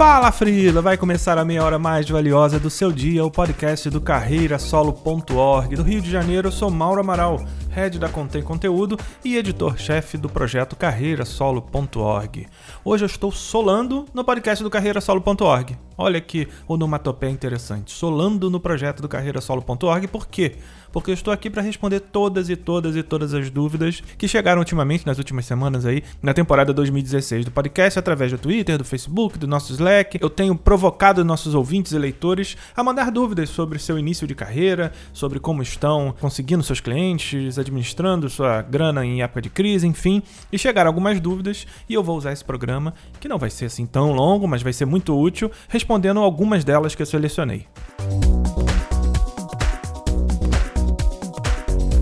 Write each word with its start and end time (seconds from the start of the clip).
Fala 0.00 0.32
Frila, 0.32 0.80
vai 0.80 0.96
começar 0.96 1.36
a 1.36 1.44
meia 1.44 1.62
hora 1.62 1.78
mais 1.78 2.08
valiosa 2.08 2.58
do 2.58 2.70
seu 2.70 2.90
dia, 2.90 3.22
o 3.22 3.30
podcast 3.30 3.90
do 3.90 4.00
carreirasolo.org. 4.00 5.76
Do 5.76 5.82
Rio 5.82 6.00
de 6.00 6.10
Janeiro, 6.10 6.48
eu 6.48 6.52
sou 6.52 6.70
Mauro 6.70 7.02
Amaral, 7.02 7.44
head 7.68 7.98
da 7.98 8.08
Contém 8.08 8.42
Conteúdo 8.42 8.98
e 9.22 9.36
editor-chefe 9.36 10.16
do 10.16 10.30
projeto 10.30 10.74
carreirasolo.org. 10.74 12.48
Hoje 12.82 13.04
eu 13.04 13.06
estou 13.06 13.30
solando 13.30 14.06
no 14.14 14.24
podcast 14.24 14.64
do 14.64 14.70
carreirasolo.org. 14.70 15.76
Olha 16.00 16.18
que 16.18 16.48
onomatopeia 16.66 17.30
interessante. 17.30 17.92
Solando 17.92 18.48
no 18.48 18.58
projeto 18.58 19.02
do 19.02 19.08
carreirasolo.org, 19.08 20.08
por 20.08 20.26
quê? 20.26 20.56
Porque 20.90 21.10
eu 21.10 21.14
estou 21.14 21.32
aqui 21.32 21.50
para 21.50 21.60
responder 21.60 22.00
todas 22.00 22.48
e 22.48 22.56
todas 22.56 22.96
e 22.96 23.02
todas 23.02 23.34
as 23.34 23.50
dúvidas 23.50 24.02
que 24.16 24.26
chegaram 24.26 24.60
ultimamente, 24.60 25.06
nas 25.06 25.18
últimas 25.18 25.44
semanas 25.44 25.84
aí, 25.84 26.02
na 26.22 26.32
temporada 26.32 26.72
2016 26.72 27.44
do 27.44 27.50
podcast, 27.50 27.98
através 27.98 28.32
do 28.32 28.38
Twitter, 28.38 28.78
do 28.78 28.84
Facebook, 28.84 29.38
do 29.38 29.46
nosso 29.46 29.74
Slack. 29.74 30.18
Eu 30.20 30.30
tenho 30.30 30.56
provocado 30.56 31.22
nossos 31.22 31.54
ouvintes 31.54 31.92
e 31.92 31.98
leitores 31.98 32.56
a 32.74 32.82
mandar 32.82 33.10
dúvidas 33.10 33.50
sobre 33.50 33.78
seu 33.78 33.98
início 33.98 34.26
de 34.26 34.34
carreira, 34.34 34.92
sobre 35.12 35.38
como 35.38 35.62
estão 35.62 36.14
conseguindo 36.18 36.62
seus 36.62 36.80
clientes, 36.80 37.58
administrando 37.58 38.30
sua 38.30 38.62
grana 38.62 39.04
em 39.04 39.22
época 39.22 39.42
de 39.42 39.50
crise, 39.50 39.86
enfim. 39.86 40.22
E 40.50 40.58
chegaram 40.58 40.88
algumas 40.88 41.20
dúvidas 41.20 41.66
e 41.86 41.92
eu 41.92 42.02
vou 42.02 42.16
usar 42.16 42.32
esse 42.32 42.44
programa, 42.44 42.94
que 43.20 43.28
não 43.28 43.38
vai 43.38 43.50
ser 43.50 43.66
assim 43.66 43.84
tão 43.84 44.12
longo, 44.12 44.48
mas 44.48 44.62
vai 44.62 44.72
ser 44.72 44.86
muito 44.86 45.16
útil, 45.16 45.50
respondendo 45.68 45.89
algumas 46.22 46.64
delas 46.64 46.94
que 46.94 47.02
eu 47.02 47.06
selecionei. 47.06 47.66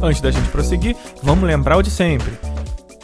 Antes 0.03 0.21
da 0.21 0.31
gente 0.31 0.49
prosseguir, 0.51 0.97
vamos 1.23 1.45
lembrar 1.45 1.77
o 1.77 1.83
de 1.83 1.91
sempre. 1.91 2.48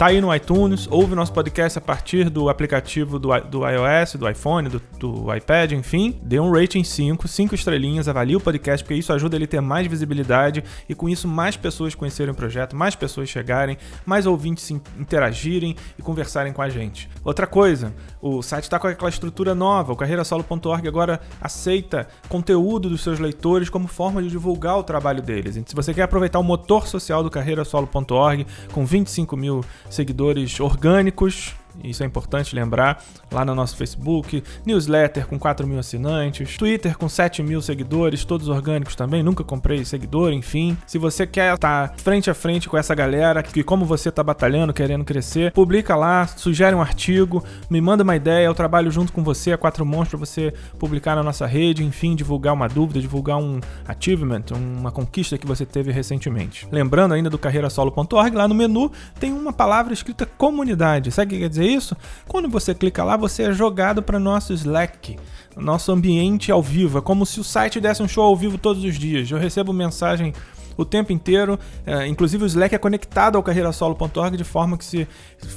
Tá 0.04 0.08
aí 0.08 0.20
no 0.20 0.34
iTunes, 0.34 0.86
ouve 0.90 1.14
nosso 1.14 1.32
podcast 1.32 1.78
a 1.78 1.80
partir 1.80 2.28
do 2.28 2.50
aplicativo 2.50 3.18
do, 3.18 3.30
do 3.40 3.66
iOS, 3.66 4.16
do 4.16 4.28
iPhone, 4.28 4.68
do, 4.68 4.78
do 4.98 5.34
iPad, 5.34 5.72
enfim. 5.72 6.20
Dê 6.22 6.38
um 6.38 6.52
rating 6.52 6.84
5, 6.84 7.26
5 7.26 7.54
estrelinhas, 7.54 8.06
avalie 8.06 8.36
o 8.36 8.40
podcast, 8.40 8.84
porque 8.84 8.98
isso 8.98 9.14
ajuda 9.14 9.36
ele 9.36 9.46
a 9.46 9.48
ter 9.48 9.62
mais 9.62 9.86
visibilidade 9.86 10.62
e 10.86 10.94
com 10.94 11.08
isso 11.08 11.26
mais 11.26 11.56
pessoas 11.56 11.94
conhecerem 11.94 12.34
o 12.34 12.36
projeto, 12.36 12.76
mais 12.76 12.94
pessoas 12.94 13.30
chegarem, 13.30 13.78
mais 14.04 14.26
ouvintes 14.26 14.70
interagirem 14.70 15.74
e 15.98 16.02
conversarem 16.02 16.52
com 16.52 16.60
a 16.60 16.68
gente. 16.68 17.08
Outra 17.24 17.46
coisa, 17.46 17.94
o 18.20 18.42
site 18.42 18.64
está 18.64 18.78
com 18.78 18.86
aquela 18.86 19.08
estrutura 19.08 19.54
nova, 19.54 19.94
o 19.94 19.96
carreirasolo.org 19.96 20.86
agora 20.86 21.18
aceita 21.40 22.06
conteúdo 22.28 22.90
dos 22.90 23.02
seus 23.02 23.18
leitores 23.18 23.70
como 23.70 23.88
forma 23.88 24.22
de 24.22 24.28
divulgar 24.28 24.76
o 24.76 24.82
trabalho 24.82 25.22
deles. 25.22 25.56
Então, 25.56 25.70
se 25.70 25.74
você 25.74 25.94
quer 25.94 26.02
aproveitar 26.02 26.38
o 26.40 26.44
motor 26.44 26.86
social 26.86 27.22
do 27.22 27.30
carreirasolo.org 27.30 28.46
com 28.70 28.84
25 28.84 29.34
mil 29.34 29.64
seguidores 29.94 30.60
orgânicos 30.60 31.54
isso 31.82 32.02
é 32.02 32.06
importante 32.06 32.54
lembrar, 32.54 33.02
lá 33.30 33.44
no 33.44 33.54
nosso 33.54 33.76
Facebook, 33.76 34.42
newsletter 34.64 35.26
com 35.26 35.38
4 35.38 35.66
mil 35.66 35.78
assinantes, 35.78 36.56
Twitter 36.56 36.96
com 36.96 37.08
7 37.08 37.42
mil 37.42 37.60
seguidores, 37.60 38.24
todos 38.24 38.48
orgânicos 38.48 38.94
também, 38.94 39.22
nunca 39.22 39.42
comprei 39.42 39.84
seguidor, 39.84 40.32
enfim. 40.32 40.76
Se 40.86 40.98
você 40.98 41.26
quer 41.26 41.54
estar 41.54 41.88
tá 41.88 41.94
frente 41.96 42.30
a 42.30 42.34
frente 42.34 42.68
com 42.68 42.76
essa 42.76 42.94
galera, 42.94 43.42
que 43.42 43.62
como 43.62 43.84
você 43.84 44.08
está 44.08 44.22
batalhando, 44.22 44.72
querendo 44.72 45.04
crescer, 45.04 45.52
publica 45.52 45.96
lá, 45.96 46.26
sugere 46.26 46.74
um 46.74 46.80
artigo, 46.80 47.44
me 47.68 47.80
manda 47.80 48.02
uma 48.02 48.16
ideia, 48.16 48.46
eu 48.46 48.54
trabalho 48.54 48.90
junto 48.90 49.12
com 49.12 49.22
você 49.22 49.52
a 49.52 49.58
quatro 49.58 49.84
mãos 49.84 50.08
para 50.08 50.18
você 50.18 50.52
publicar 50.78 51.16
na 51.16 51.22
nossa 51.22 51.46
rede, 51.46 51.84
enfim, 51.84 52.14
divulgar 52.14 52.54
uma 52.54 52.68
dúvida, 52.68 53.00
divulgar 53.00 53.38
um 53.38 53.60
achievement, 53.86 54.44
uma 54.52 54.92
conquista 54.92 55.38
que 55.38 55.46
você 55.46 55.66
teve 55.66 55.90
recentemente. 55.90 56.68
Lembrando 56.70 57.14
ainda 57.14 57.30
do 57.30 57.38
carreirasolo.org, 57.38 58.36
lá 58.36 58.46
no 58.46 58.54
menu 58.54 58.90
tem 59.18 59.32
uma 59.32 59.52
palavra 59.52 59.92
escrita 59.92 60.26
comunidade. 60.26 61.10
Sabe 61.10 61.26
o 61.26 61.30
que 61.30 61.42
quer 61.42 61.48
dizer 61.48 61.63
isso? 61.66 61.96
Quando 62.26 62.48
você 62.48 62.74
clica 62.74 63.04
lá, 63.04 63.16
você 63.16 63.44
é 63.44 63.52
jogado 63.52 64.02
para 64.02 64.18
nosso 64.18 64.52
Slack, 64.52 65.16
nosso 65.56 65.92
ambiente 65.92 66.50
ao 66.50 66.62
vivo. 66.62 66.98
É 66.98 67.00
como 67.00 67.24
se 67.24 67.40
o 67.40 67.44
site 67.44 67.80
desse 67.80 68.02
um 68.02 68.08
show 68.08 68.24
ao 68.24 68.36
vivo 68.36 68.58
todos 68.58 68.84
os 68.84 68.98
dias. 68.98 69.30
Eu 69.30 69.38
recebo 69.38 69.72
mensagem 69.72 70.32
o 70.76 70.84
tempo 70.84 71.12
inteiro. 71.12 71.58
É, 71.86 72.06
inclusive 72.06 72.44
o 72.44 72.46
Slack 72.46 72.74
é 72.74 72.78
conectado 72.78 73.36
ao 73.36 73.42
carreirasolo.org 73.42 74.36
de 74.36 74.44
forma 74.44 74.76
que 74.76 74.84
se 74.84 75.08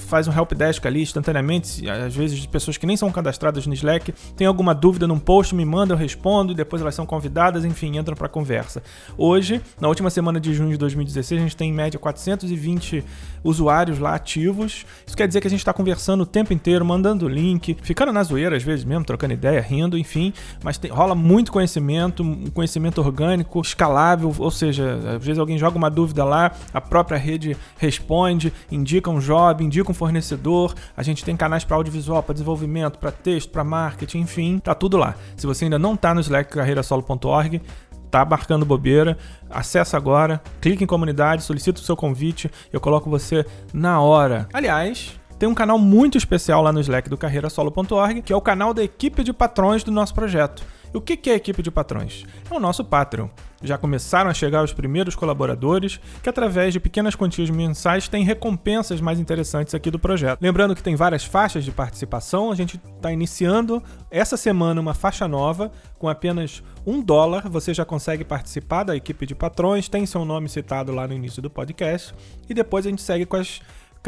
faz 0.07 0.27
um 0.27 0.31
helpdesk 0.31 0.85
ali 0.85 1.01
instantaneamente. 1.01 1.89
Às 1.89 2.15
vezes 2.15 2.45
pessoas 2.45 2.77
que 2.77 2.85
nem 2.85 2.97
são 2.97 3.11
cadastradas 3.11 3.65
no 3.67 3.73
Slack 3.73 4.13
têm 4.35 4.47
alguma 4.47 4.73
dúvida 4.73 5.07
num 5.07 5.19
post, 5.19 5.55
me 5.55 5.65
mandam, 5.65 5.95
eu 5.95 5.99
respondo, 5.99 6.51
e 6.51 6.55
depois 6.55 6.81
elas 6.81 6.95
são 6.95 7.05
convidadas, 7.05 7.65
enfim, 7.65 7.97
entram 7.97 8.15
para 8.15 8.27
conversa. 8.27 8.81
Hoje, 9.17 9.61
na 9.79 9.87
última 9.87 10.09
semana 10.09 10.39
de 10.39 10.53
junho 10.53 10.71
de 10.71 10.77
2016, 10.77 11.39
a 11.39 11.43
gente 11.43 11.55
tem 11.55 11.69
em 11.69 11.73
média 11.73 11.99
420 11.99 13.03
usuários 13.43 13.99
lá 13.99 14.15
ativos. 14.15 14.85
Isso 15.05 15.15
quer 15.15 15.27
dizer 15.27 15.41
que 15.41 15.47
a 15.47 15.49
gente 15.49 15.59
está 15.59 15.73
conversando 15.73 16.21
o 16.21 16.25
tempo 16.25 16.53
inteiro, 16.53 16.85
mandando 16.85 17.27
link, 17.27 17.77
ficando 17.81 18.11
na 18.11 18.23
zoeira 18.23 18.55
às 18.55 18.63
vezes 18.63 18.83
mesmo, 18.85 19.05
trocando 19.05 19.33
ideia, 19.33 19.61
rindo, 19.61 19.97
enfim. 19.97 20.33
Mas 20.63 20.77
tem, 20.77 20.91
rola 20.91 21.15
muito 21.15 21.51
conhecimento, 21.51 22.23
um 22.23 22.47
conhecimento 22.47 22.99
orgânico, 23.01 23.59
escalável, 23.61 24.33
ou 24.37 24.51
seja, 24.51 24.99
às 25.15 25.23
vezes 25.23 25.39
alguém 25.39 25.57
joga 25.57 25.77
uma 25.77 25.89
dúvida 25.89 26.23
lá, 26.23 26.51
a 26.73 26.81
própria 26.81 27.17
rede 27.17 27.55
responde, 27.77 28.53
indica 28.71 29.09
um 29.09 29.19
job, 29.19 29.63
indica 29.63 29.89
um 29.89 29.93
fornecedor. 29.93 30.73
A 30.95 31.03
gente 31.03 31.23
tem 31.23 31.35
canais 31.35 31.63
para 31.63 31.75
audiovisual, 31.75 32.21
para 32.23 32.33
desenvolvimento, 32.33 32.99
para 32.99 33.11
texto, 33.11 33.49
para 33.49 33.63
marketing, 33.63 34.19
enfim, 34.19 34.59
tá 34.59 34.73
tudo 34.73 34.97
lá. 34.97 35.15
Se 35.35 35.45
você 35.45 35.65
ainda 35.65 35.79
não 35.79 35.95
tá 35.95 36.13
no 36.13 36.21
Slack 36.21 36.51
carreirasolo.org, 36.51 37.61
tá 38.09 38.25
marcando 38.25 38.65
bobeira, 38.65 39.17
acessa 39.49 39.97
agora, 39.97 40.41
clique 40.61 40.83
em 40.83 40.87
comunidade, 40.87 41.43
solicita 41.43 41.79
o 41.79 41.83
seu 41.83 41.95
convite, 41.95 42.49
eu 42.71 42.79
coloco 42.79 43.09
você 43.09 43.45
na 43.73 44.01
hora. 44.01 44.47
Aliás, 44.53 45.19
tem 45.37 45.47
um 45.47 45.53
canal 45.53 45.77
muito 45.77 46.17
especial 46.17 46.61
lá 46.61 46.71
no 46.71 46.79
Slack 46.79 47.09
do 47.09 47.17
carreirasolo.org, 47.17 48.21
que 48.21 48.33
é 48.33 48.35
o 48.35 48.41
canal 48.41 48.73
da 48.73 48.83
equipe 48.83 49.23
de 49.23 49.31
patrões 49.31 49.83
do 49.83 49.91
nosso 49.91 50.13
projeto. 50.13 50.63
E 50.93 50.97
o 50.97 51.01
que 51.01 51.29
é 51.29 51.33
a 51.33 51.35
equipe 51.35 51.61
de 51.61 51.71
patrões? 51.71 52.25
É 52.49 52.53
o 52.53 52.59
nosso 52.59 52.83
Patreon. 52.83 53.27
Já 53.61 53.77
começaram 53.77 54.29
a 54.29 54.33
chegar 54.33 54.63
os 54.63 54.71
primeiros 54.71 55.15
colaboradores 55.15 55.99
que, 56.21 56.29
através 56.29 56.73
de 56.73 56.79
pequenas 56.79 57.15
quantias 57.15 57.49
mensais, 57.49 58.07
têm 58.07 58.23
recompensas 58.23 59.01
mais 59.01 59.19
interessantes 59.19 59.73
aqui 59.73 59.89
do 59.89 59.97
projeto. 59.97 60.39
Lembrando 60.39 60.75
que 60.75 60.83
tem 60.83 60.95
várias 60.95 61.23
faixas 61.23 61.65
de 61.65 61.71
participação, 61.71 62.51
a 62.51 62.55
gente 62.55 62.79
está 62.95 63.11
iniciando 63.11 63.81
essa 64.11 64.37
semana 64.37 64.79
uma 64.79 64.93
faixa 64.93 65.27
nova 65.27 65.71
com 65.97 66.07
apenas 66.07 66.61
um 66.85 67.01
dólar. 67.01 67.49
Você 67.49 67.73
já 67.73 67.83
consegue 67.83 68.23
participar 68.23 68.83
da 68.83 68.95
equipe 68.95 69.25
de 69.25 69.33
patrões, 69.33 69.89
tem 69.89 70.05
seu 70.05 70.23
nome 70.23 70.47
citado 70.47 70.91
lá 70.91 71.07
no 71.07 71.13
início 71.13 71.41
do 71.41 71.49
podcast 71.49 72.13
e 72.47 72.53
depois 72.53 72.85
a 72.85 72.89
gente 72.89 73.01
segue 73.01 73.25
com 73.25 73.37
as 73.37 73.59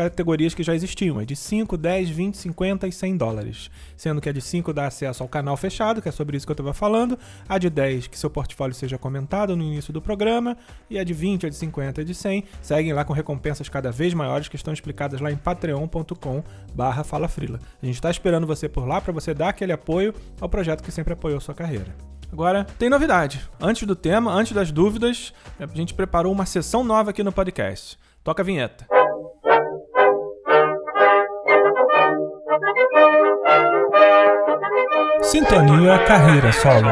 categorias 0.04 0.54
que 0.54 0.64
já 0.64 0.74
existiam, 0.74 1.20
é 1.20 1.26
de 1.26 1.36
5, 1.36 1.76
10, 1.76 2.10
20, 2.10 2.38
50 2.38 2.88
e 2.88 2.92
100 2.92 3.18
dólares. 3.18 3.70
Sendo 3.98 4.22
que 4.22 4.30
a 4.30 4.32
de 4.32 4.40
5 4.40 4.72
dá 4.72 4.88
acesso 4.88 5.22
ao 5.22 5.28
canal 5.28 5.58
fechado, 5.58 6.02
que 6.02 6.08
é 6.08 6.12
sobre 6.12 6.38
isso 6.38 6.48
que 6.48 6.52
eu 6.52 6.54
estava 6.54 6.74
falando, 6.74 7.20
a 7.50 7.58
de 7.58 7.70
10 7.70 8.08
que 8.08 8.18
seu 8.18 8.30
portfólio 8.30 8.74
seja 8.74 8.98
comentado 8.98 9.58
no 9.58 9.64
início 9.64 9.92
do 9.92 10.02
programa, 10.02 10.56
e 10.90 10.98
a 10.98 11.04
de 11.04 11.14
20, 11.14 11.48
a 11.48 11.50
de 11.50 11.56
50 11.56 12.00
e 12.00 12.04
a 12.04 12.06
de 12.06 12.14
100 12.14 12.46
seguem 12.62 12.94
lá 12.94 13.04
com 13.04 13.12
recompensas 13.12 13.68
cada 13.68 13.92
vez 13.92 14.14
maiores 14.14 14.48
que 14.48 14.56
estão 14.56 14.74
explicadas 14.74 15.20
lá 15.20 15.30
em 15.30 15.36
patreon.com 15.36 16.44
barra 16.74 17.04
falafrila. 17.04 17.60
A 17.84 17.86
gente 17.86 17.96
está 17.96 18.10
esperando 18.10 18.48
você 18.48 18.70
por 18.70 18.88
lá 18.88 19.02
para 19.02 19.12
você 19.12 19.34
dar 19.34 19.50
aquele 19.50 19.74
apoio 19.74 20.14
ao 20.40 20.48
projeto 20.48 20.82
que 20.82 20.94
sempre 20.94 21.12
apoiou 21.12 21.42
sua 21.42 21.54
carreira. 21.54 21.94
Agora, 22.32 22.64
tem 22.78 22.90
novidade. 22.90 23.50
Antes 23.60 23.86
do 23.86 23.98
tema, 23.98 24.32
antes 24.32 24.54
das 24.54 24.72
dúvidas, 24.72 25.34
a 25.60 25.66
gente 25.66 25.94
preparou 25.94 26.32
uma 26.32 26.46
sessão 26.46 26.86
nova 26.86 27.10
aqui 27.10 27.22
no 27.22 27.34
podcast. 27.34 28.00
Toca 28.24 28.44
a 28.44 28.46
vinheta. 28.46 28.99
Sintonia 35.32 36.00
Carreira 36.06 36.52
Solo. 36.52 36.90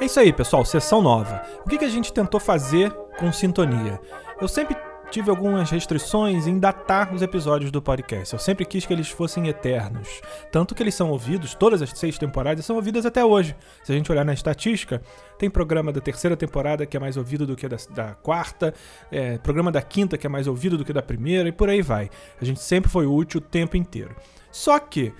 É 0.00 0.04
isso 0.06 0.18
aí, 0.18 0.32
pessoal, 0.32 0.64
sessão 0.64 1.02
nova. 1.02 1.42
O 1.66 1.68
que, 1.68 1.84
a 1.84 1.88
gente 1.90 2.14
tentou 2.14 2.40
fazer 2.40 2.90
com 3.18 3.30
Sintonia? 3.30 4.00
Eu 4.40 4.48
sempre 4.48 4.74
tive 5.10 5.28
algumas 5.28 5.70
restrições 5.70 6.46
em 6.46 6.58
datar 6.58 7.12
os 7.12 7.20
episódios 7.20 7.70
do 7.70 7.82
podcast. 7.82 8.32
Eu 8.32 8.38
sempre 8.38 8.64
quis 8.64 8.86
que 8.86 8.92
eles 8.94 9.10
fossem 9.10 9.48
eternos. 9.48 10.08
Tanto 10.50 10.74
que 10.74 10.82
eles 10.82 10.94
são 10.94 11.10
ouvidos, 11.10 11.54
todas 11.54 11.82
as 11.82 11.90
seis 11.90 12.16
temporadas 12.16 12.64
são 12.64 12.76
ouvidas 12.76 13.04
até 13.04 13.22
hoje. 13.22 13.54
Se 13.84 13.92
a 13.92 13.94
gente 13.94 14.10
olhar 14.10 14.24
na 14.24 14.32
estatística, 14.32 15.02
tem 15.38 15.50
programa 15.50 15.92
da 15.92 16.00
terceira 16.00 16.38
temporada 16.38 16.86
que 16.86 16.96
é 16.96 17.00
mais 17.00 17.18
ouvido 17.18 17.46
do 17.46 17.54
que 17.54 17.68
da, 17.68 17.76
da 17.90 18.14
quarta, 18.14 18.72
é, 19.12 19.36
programa 19.36 19.70
da 19.70 19.82
quinta 19.82 20.16
que 20.16 20.26
é 20.26 20.30
mais 20.30 20.46
ouvido 20.46 20.78
do 20.78 20.86
que 20.86 20.92
da 20.92 21.02
primeira, 21.02 21.50
e 21.50 21.52
por 21.52 21.68
aí 21.68 21.82
vai. 21.82 22.08
A 22.40 22.44
gente 22.46 22.60
sempre 22.60 22.90
foi 22.90 23.04
útil 23.04 23.40
o 23.40 23.44
tempo 23.44 23.76
inteiro. 23.76 24.16
Só 24.58 24.76
que 24.80 25.12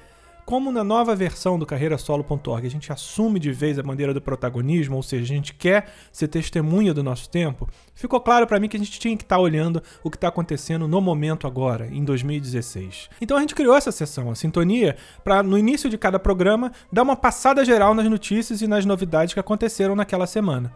como 0.44 0.73
na 0.73 0.82
nova 0.82 1.14
versão 1.14 1.56
do 1.56 1.64
carreirasolo.org 1.64 2.67
a 2.67 2.70
gente 2.70 2.90
assume 2.90 3.38
de 3.38 3.52
vez 3.52 3.79
a 3.79 3.85
bandeira 3.85 4.12
do 4.12 4.20
protagonismo, 4.20 4.96
ou 4.96 5.02
seja, 5.02 5.23
a 5.23 5.37
gente 5.37 5.55
quer 5.55 5.93
ser 6.11 6.26
testemunha 6.26 6.93
do 6.93 7.05
nosso 7.05 7.31
tempo, 7.31 7.69
ficou 7.94 8.20
claro 8.20 8.49
para 8.49 8.58
mim 8.58 8.69
que 8.69 8.76
a 8.76 8.81
gente 8.81 8.99
tinha 8.99 9.17
que 9.17 9.23
estar 9.23 9.37
tá 9.37 9.40
olhando 9.40 9.81
o 10.02 10.11
que 10.11 10.17
está 10.17 10.26
acontecendo 10.26 10.88
no 10.88 11.00
momento 11.00 11.46
agora, 11.46 11.87
em 11.87 12.02
2016. 12.02 13.11
Então 13.20 13.37
a 13.37 13.40
gente 13.40 13.55
criou 13.55 13.76
essa 13.76 13.93
sessão, 13.93 14.29
a 14.29 14.35
Sintonia, 14.35 14.96
para 15.23 15.41
no 15.41 15.56
início 15.56 15.88
de 15.88 15.96
cada 15.96 16.19
programa 16.19 16.73
dar 16.93 17.05
uma 17.05 17.14
passada 17.14 17.64
geral 17.64 17.94
nas 17.94 18.08
notícias 18.11 18.61
e 18.61 18.67
nas 18.67 18.84
novidades 18.84 19.34
que 19.34 19.41
aconteceram 19.41 19.94
naquela 19.94 20.26
semana. 20.26 20.75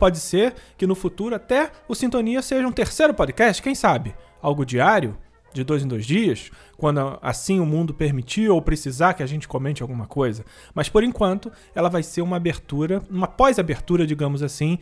Pode 0.00 0.18
ser 0.18 0.54
que 0.76 0.86
no 0.86 0.96
futuro 0.96 1.36
até 1.36 1.70
o 1.86 1.94
Sintonia 1.94 2.42
seja 2.42 2.66
um 2.66 2.72
terceiro 2.72 3.14
podcast, 3.14 3.62
quem 3.62 3.76
sabe? 3.76 4.16
Algo 4.42 4.66
diário? 4.66 5.16
De 5.52 5.64
dois 5.64 5.82
em 5.82 5.88
dois 5.88 6.06
dias, 6.06 6.50
quando 6.76 7.18
assim 7.22 7.60
o 7.60 7.66
mundo 7.66 7.92
permitir 7.92 8.48
ou 8.48 8.60
precisar 8.62 9.14
que 9.14 9.22
a 9.22 9.26
gente 9.26 9.48
comente 9.48 9.82
alguma 9.82 10.06
coisa. 10.06 10.44
Mas 10.74 10.88
por 10.88 11.02
enquanto, 11.02 11.50
ela 11.74 11.88
vai 11.88 12.02
ser 12.02 12.22
uma 12.22 12.36
abertura, 12.36 13.02
uma 13.10 13.26
pós-abertura, 13.26 14.06
digamos 14.06 14.42
assim, 14.42 14.78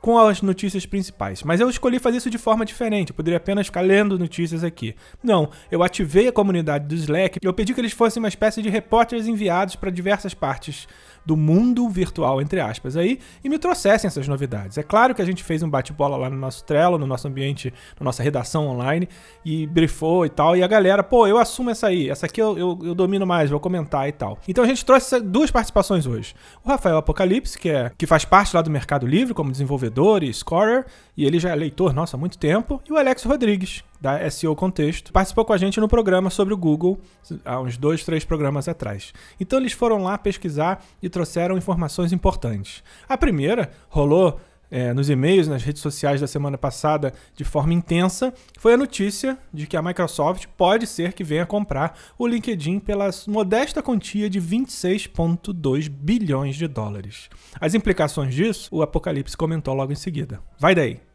com 0.00 0.18
as 0.18 0.42
notícias 0.42 0.86
principais. 0.86 1.42
Mas 1.42 1.60
eu 1.60 1.68
escolhi 1.68 1.98
fazer 1.98 2.18
isso 2.18 2.30
de 2.30 2.38
forma 2.38 2.64
diferente. 2.64 3.10
Eu 3.10 3.16
poderia 3.16 3.36
apenas 3.36 3.66
ficar 3.66 3.80
lendo 3.80 4.18
notícias 4.18 4.62
aqui. 4.62 4.94
Não, 5.22 5.50
eu 5.70 5.82
ativei 5.82 6.28
a 6.28 6.32
comunidade 6.32 6.86
do 6.86 6.94
Slack 6.94 7.38
e 7.42 7.46
eu 7.46 7.52
pedi 7.52 7.74
que 7.74 7.80
eles 7.80 7.92
fossem 7.92 8.22
uma 8.22 8.28
espécie 8.28 8.62
de 8.62 8.68
repórteres 8.68 9.26
enviados 9.26 9.76
para 9.76 9.90
diversas 9.90 10.34
partes 10.34 10.86
do 11.28 11.36
mundo 11.36 11.86
virtual, 11.90 12.40
entre 12.40 12.58
aspas, 12.58 12.96
aí, 12.96 13.18
e 13.44 13.50
me 13.50 13.58
trouxessem 13.58 14.08
essas 14.08 14.26
novidades. 14.26 14.78
É 14.78 14.82
claro 14.82 15.14
que 15.14 15.20
a 15.20 15.24
gente 15.26 15.44
fez 15.44 15.62
um 15.62 15.68
bate-bola 15.68 16.16
lá 16.16 16.30
no 16.30 16.38
nosso 16.38 16.64
Trello, 16.64 16.96
no 16.96 17.06
nosso 17.06 17.28
ambiente, 17.28 17.70
na 18.00 18.04
nossa 18.04 18.22
redação 18.22 18.66
online, 18.66 19.06
e 19.44 19.66
brifou 19.66 20.24
e 20.24 20.30
tal, 20.30 20.56
e 20.56 20.62
a 20.62 20.66
galera, 20.66 21.02
pô, 21.02 21.26
eu 21.26 21.36
assumo 21.36 21.68
essa 21.68 21.88
aí, 21.88 22.08
essa 22.08 22.24
aqui 22.24 22.40
eu, 22.40 22.56
eu, 22.56 22.78
eu 22.82 22.94
domino 22.94 23.26
mais, 23.26 23.50
vou 23.50 23.60
comentar 23.60 24.08
e 24.08 24.12
tal. 24.12 24.38
Então 24.48 24.64
a 24.64 24.66
gente 24.66 24.82
trouxe 24.82 25.20
duas 25.20 25.50
participações 25.50 26.06
hoje. 26.06 26.34
O 26.64 26.68
Rafael 26.70 26.96
Apocalipse, 26.96 27.58
que, 27.58 27.68
é, 27.68 27.92
que 27.98 28.06
faz 28.06 28.24
parte 28.24 28.56
lá 28.56 28.62
do 28.62 28.70
Mercado 28.70 29.06
Livre 29.06 29.34
como 29.34 29.52
desenvolvedor 29.52 30.22
e 30.22 30.32
scorer, 30.32 30.86
e 31.14 31.26
ele 31.26 31.38
já 31.38 31.50
é 31.50 31.54
leitor, 31.54 31.92
nossa, 31.92 32.16
há 32.16 32.18
muito 32.18 32.38
tempo, 32.38 32.80
e 32.88 32.92
o 32.92 32.96
Alex 32.96 33.22
Rodrigues, 33.24 33.84
da 34.00 34.28
SEO 34.30 34.54
Contexto, 34.54 35.12
participou 35.12 35.44
com 35.44 35.52
a 35.52 35.58
gente 35.58 35.80
no 35.80 35.88
programa 35.88 36.30
sobre 36.30 36.54
o 36.54 36.56
Google, 36.56 37.00
há 37.44 37.60
uns 37.60 37.76
dois, 37.76 38.04
três 38.04 38.24
programas 38.24 38.68
atrás. 38.68 39.12
Então 39.40 39.58
eles 39.58 39.72
foram 39.72 40.02
lá 40.02 40.16
pesquisar 40.16 40.84
e 41.02 41.08
trouxeram 41.08 41.56
informações 41.56 42.12
importantes. 42.12 42.82
A 43.08 43.16
primeira 43.16 43.70
rolou 43.88 44.40
é, 44.70 44.92
nos 44.92 45.08
e-mails, 45.08 45.48
nas 45.48 45.62
redes 45.62 45.82
sociais 45.82 46.20
da 46.20 46.26
semana 46.26 46.58
passada 46.58 47.12
de 47.34 47.44
forma 47.44 47.72
intensa, 47.72 48.32
foi 48.58 48.74
a 48.74 48.76
notícia 48.76 49.38
de 49.52 49.66
que 49.66 49.76
a 49.76 49.82
Microsoft 49.82 50.46
pode 50.56 50.86
ser 50.86 51.12
que 51.12 51.24
venha 51.24 51.46
comprar 51.46 51.98
o 52.18 52.26
LinkedIn 52.26 52.78
pela 52.80 53.08
modesta 53.26 53.82
quantia 53.82 54.28
de 54.28 54.40
26,2 54.40 55.88
bilhões 55.88 56.56
de 56.56 56.68
dólares. 56.68 57.28
As 57.60 57.74
implicações 57.74 58.34
disso, 58.34 58.68
o 58.70 58.82
Apocalipse 58.82 59.36
comentou 59.36 59.74
logo 59.74 59.92
em 59.92 59.96
seguida. 59.96 60.40
Vai 60.58 60.74
daí! 60.74 61.07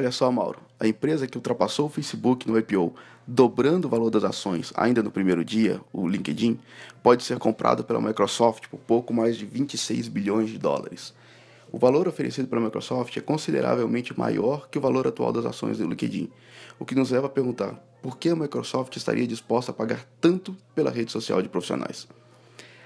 Olha 0.00 0.12
só, 0.12 0.30
Mauro, 0.30 0.60
a 0.78 0.86
empresa 0.86 1.26
que 1.26 1.36
ultrapassou 1.36 1.86
o 1.86 1.88
Facebook 1.88 2.48
no 2.48 2.56
IPO, 2.56 2.94
dobrando 3.26 3.88
o 3.88 3.90
valor 3.90 4.10
das 4.10 4.22
ações 4.22 4.72
ainda 4.76 5.02
no 5.02 5.10
primeiro 5.10 5.44
dia, 5.44 5.80
o 5.92 6.06
LinkedIn, 6.06 6.56
pode 7.02 7.24
ser 7.24 7.36
comprada 7.40 7.82
pela 7.82 8.00
Microsoft 8.00 8.68
por 8.68 8.78
pouco 8.78 9.12
mais 9.12 9.36
de 9.36 9.44
26 9.44 10.06
bilhões 10.06 10.50
de 10.50 10.56
dólares. 10.56 11.12
O 11.72 11.78
valor 11.78 12.06
oferecido 12.06 12.46
pela 12.46 12.60
Microsoft 12.60 13.16
é 13.16 13.20
consideravelmente 13.20 14.16
maior 14.16 14.68
que 14.70 14.78
o 14.78 14.80
valor 14.80 15.04
atual 15.04 15.32
das 15.32 15.44
ações 15.44 15.78
do 15.78 15.88
LinkedIn, 15.88 16.30
o 16.78 16.84
que 16.84 16.94
nos 16.94 17.10
leva 17.10 17.26
a 17.26 17.30
perguntar 17.30 17.74
por 18.00 18.18
que 18.18 18.28
a 18.28 18.36
Microsoft 18.36 18.94
estaria 18.94 19.26
disposta 19.26 19.72
a 19.72 19.74
pagar 19.74 20.06
tanto 20.20 20.56
pela 20.76 20.92
rede 20.92 21.10
social 21.10 21.42
de 21.42 21.48
profissionais. 21.48 22.06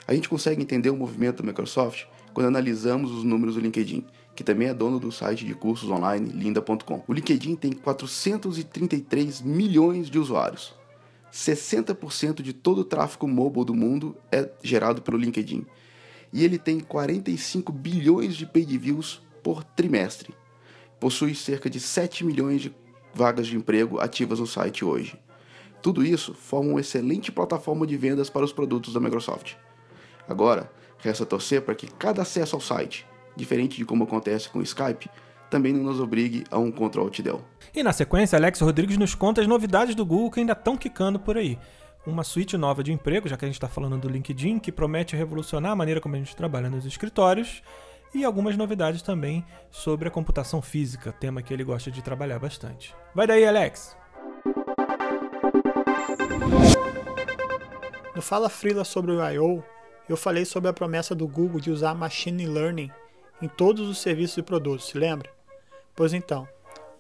A 0.09 0.15
gente 0.15 0.31
consegue 0.31 0.63
entender 0.63 0.89
o 0.89 0.97
movimento 0.97 1.43
da 1.43 1.47
Microsoft 1.47 2.07
quando 2.33 2.47
analisamos 2.47 3.11
os 3.11 3.23
números 3.23 3.57
do 3.57 3.61
LinkedIn 3.61 4.03
que 4.43 4.47
também 4.47 4.69
é 4.69 4.75
dono 4.75 4.99
do 4.99 5.13
site 5.13 5.47
de 5.47 5.55
cursos 5.55 5.89
online 5.89 6.29
linda.com. 6.29 7.05
O 7.07 7.13
LinkedIn 7.13 7.55
tem 7.55 7.71
433 7.71 9.41
milhões 9.41 10.11
de 10.11 10.19
usuários. 10.19 10.75
60% 11.33 12.43
de 12.43 12.53
todo 12.53 12.81
o 12.81 12.85
tráfego 12.85 13.29
mobile 13.29 13.65
do 13.65 13.75
mundo 13.75 14.17
é 14.33 14.51
gerado 14.61 15.01
pelo 15.01 15.17
LinkedIn. 15.17 15.65
E 16.33 16.45
ele 16.45 16.59
tem 16.59 16.81
45 16.81 17.73
bilhões 17.73 18.35
de 18.35 18.45
paid 18.45 18.77
views 18.77 19.23
por 19.45 19.63
trimestre. 19.63 20.35
Possui 20.99 21.37
cerca 21.37 21.71
de 21.71 21.79
7 21.79 22.25
milhões 22.25 22.63
de 22.63 22.75
vagas 23.15 23.47
de 23.47 23.57
emprego 23.57 24.01
ativas 24.01 24.41
no 24.41 24.47
site 24.47 24.85
hoje. 24.85 25.17
Tudo 25.81 26.05
isso 26.05 26.35
forma 26.35 26.71
uma 26.71 26.81
excelente 26.81 27.31
plataforma 27.31 27.87
de 27.87 27.97
vendas 27.97 28.29
para 28.29 28.45
os 28.45 28.53
produtos 28.53 28.95
da 28.95 29.01
Microsoft. 29.01 29.55
Agora, 30.29 30.71
resta 30.99 31.25
torcer 31.25 31.63
para 31.63 31.77
que 31.77 31.87
cada 31.87 32.23
acesso 32.23 32.57
ao 32.57 32.61
site 32.61 33.07
diferente 33.37 33.77
de 33.77 33.85
como 33.85 34.05
acontece 34.05 34.49
com 34.49 34.59
o 34.59 34.63
Skype, 34.63 35.11
também 35.53 35.73
não 35.73 35.83
nos 35.83 36.01
obrigue 36.01 36.45
a 36.51 36.59
um 36.59 36.73
Ctrl 36.73 37.03
Alt 37.03 37.21
Del. 37.21 37.45
E 37.75 37.83
na 37.83 37.93
sequência, 37.93 38.39
Alex 38.39 38.61
Rodrigues 38.61 38.97
nos 38.97 39.15
conta 39.15 39.43
as 39.43 39.47
novidades 39.47 39.95
do 39.95 40.05
Google 40.05 40.31
que 40.31 40.41
ainda 40.41 40.55
estão 40.55 40.77
quicando 40.77 41.21
por 41.21 41.37
aí. 41.37 41.59
Uma 42.07 42.25
suíte 42.25 42.57
nova 42.57 42.83
de 42.83 42.91
emprego, 42.91 43.29
já 43.29 43.37
que 43.37 43.45
a 43.45 43.49
gente 43.49 43.57
está 43.57 43.69
falando 43.69 43.99
do 43.99 44.09
LinkedIn, 44.09 44.59
que 44.59 44.73
promete 44.73 45.15
revolucionar 45.15 45.73
a 45.73 45.77
maneira 45.77 46.01
como 46.01 46.17
a 46.17 46.19
gente 46.19 46.35
trabalha 46.35 46.71
nos 46.71 46.87
escritórios, 46.87 47.63
e 48.15 48.25
algumas 48.25 48.57
novidades 48.57 49.03
também 49.03 49.45
sobre 49.71 50.09
a 50.09 50.11
computação 50.11 50.61
física, 50.61 51.13
tema 51.13 51.43
que 51.43 51.53
ele 51.53 51.65
gosta 51.65 51.91
de 51.91 52.03
trabalhar 52.03 52.39
bastante. 52.39 52.95
Vai 53.15 53.27
daí, 53.27 53.47
Alex! 53.47 53.97
No 58.15 58.21
Fala 58.21 58.49
Frila 58.49 58.85
sobre 58.85 59.13
o 59.13 59.31
I.O., 59.31 59.63
eu 60.09 60.17
falei 60.17 60.45
sobre 60.45 60.69
a 60.69 60.73
promessa 60.73 61.15
do 61.15 61.29
Google 61.29 61.61
de 61.61 61.71
usar 61.71 61.95
Machine 61.95 62.47
Learning 62.47 62.91
em 63.43 63.49
todos 63.49 63.89
os 63.89 63.99
serviços 63.99 64.39
e 64.39 64.43
produtos, 64.43 64.87
se 64.87 64.97
lembra? 64.97 65.29
Pois 65.95 66.15
então, 66.15 66.49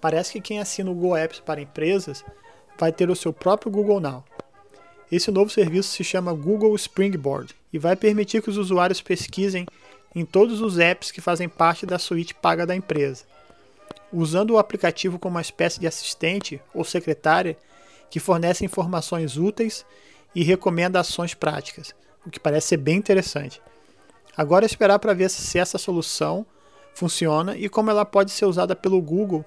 parece 0.01 0.33
que 0.33 0.41
quem 0.41 0.59
assina 0.59 0.91
o 0.91 0.95
Google 0.95 1.17
Apps 1.17 1.41
para 1.41 1.61
empresas 1.61 2.25
vai 2.77 2.93
ter 2.93 3.09
o 3.09 3.17
seu 3.17 3.33
próprio 3.33 3.71
Google 3.71 4.01
Now. 4.01 4.25
Esse 5.11 5.31
novo 5.31 5.51
serviço 5.51 5.91
se 5.91 6.03
chama 6.03 6.33
Google 6.33 6.75
Springboard 6.75 7.55
e 7.73 7.79
vai 7.79 7.95
permitir 7.95 8.43
que 8.43 8.51
os 8.51 8.57
usuários 8.57 9.01
pesquisem 9.01 9.67
em 10.15 10.25
todos 10.25 10.61
os 10.61 10.79
apps 10.79 11.11
que 11.11 11.21
fazem 11.21 11.49
parte 11.49 11.87
da 11.87 11.99
suíte 11.99 12.35
paga 12.35 12.67
da 12.67 12.75
empresa, 12.75 13.25
usando 14.13 14.51
o 14.51 14.59
aplicativo 14.59 15.19
como 15.19 15.37
uma 15.37 15.41
espécie 15.41 15.79
de 15.79 15.87
assistente 15.87 16.61
ou 16.75 16.85
secretária 16.85 17.57
que 18.11 18.21
fornece 18.21 18.65
informações 18.65 19.37
úteis 19.37 19.87
e 20.35 20.43
recomenda 20.43 21.01
ações 21.01 21.35
práticas, 21.35 21.95
o 22.27 22.31
que 22.31 22.41
parece 22.41 22.69
ser 22.69 22.77
bem 22.79 22.97
interessante. 22.97 23.61
Agora 24.37 24.65
é 24.65 24.67
esperar 24.67 24.99
para 24.99 25.13
ver 25.13 25.29
se 25.29 25.59
essa 25.59 25.77
solução 25.77 26.47
funciona 26.95 27.57
e 27.57 27.69
como 27.69 27.91
ela 27.91 28.05
pode 28.05 28.31
ser 28.31 28.47
usada 28.47 28.75
pelo 28.75 29.01
Google 29.01 29.45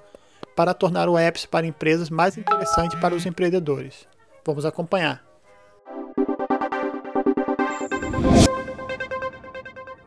para 0.56 0.74
tornar 0.74 1.10
o 1.10 1.18
apps 1.18 1.46
para 1.46 1.65
empresas 1.65 2.10
mais 2.10 2.38
interessante 2.38 2.96
para 2.98 3.15
os 3.15 3.25
empreendedores. 3.25 4.08
Vamos 4.46 4.65
acompanhar. 4.65 5.25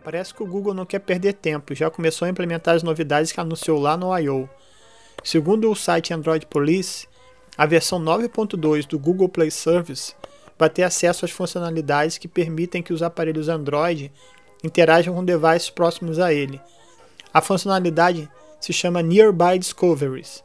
Parece 0.02 0.32
que 0.32 0.42
o 0.42 0.46
Google 0.46 0.72
não 0.72 0.86
quer 0.86 1.00
perder 1.00 1.34
tempo 1.34 1.72
e 1.72 1.76
já 1.76 1.90
começou 1.90 2.24
a 2.24 2.30
implementar 2.30 2.74
as 2.76 2.82
novidades 2.82 3.30
que 3.30 3.40
anunciou 3.40 3.78
lá 3.78 3.96
no 3.96 4.16
I.O. 4.16 4.48
Segundo 5.22 5.70
o 5.70 5.74
site 5.74 6.14
Android 6.14 6.46
Police, 6.46 7.06
a 7.58 7.66
versão 7.66 8.00
9.2 8.00 8.86
do 8.86 8.98
Google 8.98 9.28
Play 9.28 9.50
Service 9.50 10.14
vai 10.56 10.70
ter 10.70 10.84
acesso 10.84 11.24
às 11.24 11.30
funcionalidades 11.30 12.16
que 12.16 12.26
permitem 12.26 12.82
que 12.82 12.92
os 12.92 13.02
aparelhos 13.02 13.48
Android 13.48 14.10
interajam 14.62 15.14
com 15.14 15.24
devices 15.24 15.70
próximos 15.70 16.18
a 16.18 16.32
ele. 16.32 16.60
A 17.32 17.40
funcionalidade 17.40 18.28
se 18.60 18.72
chama 18.72 19.02
Nearby 19.02 19.58
Discoveries 19.58 20.42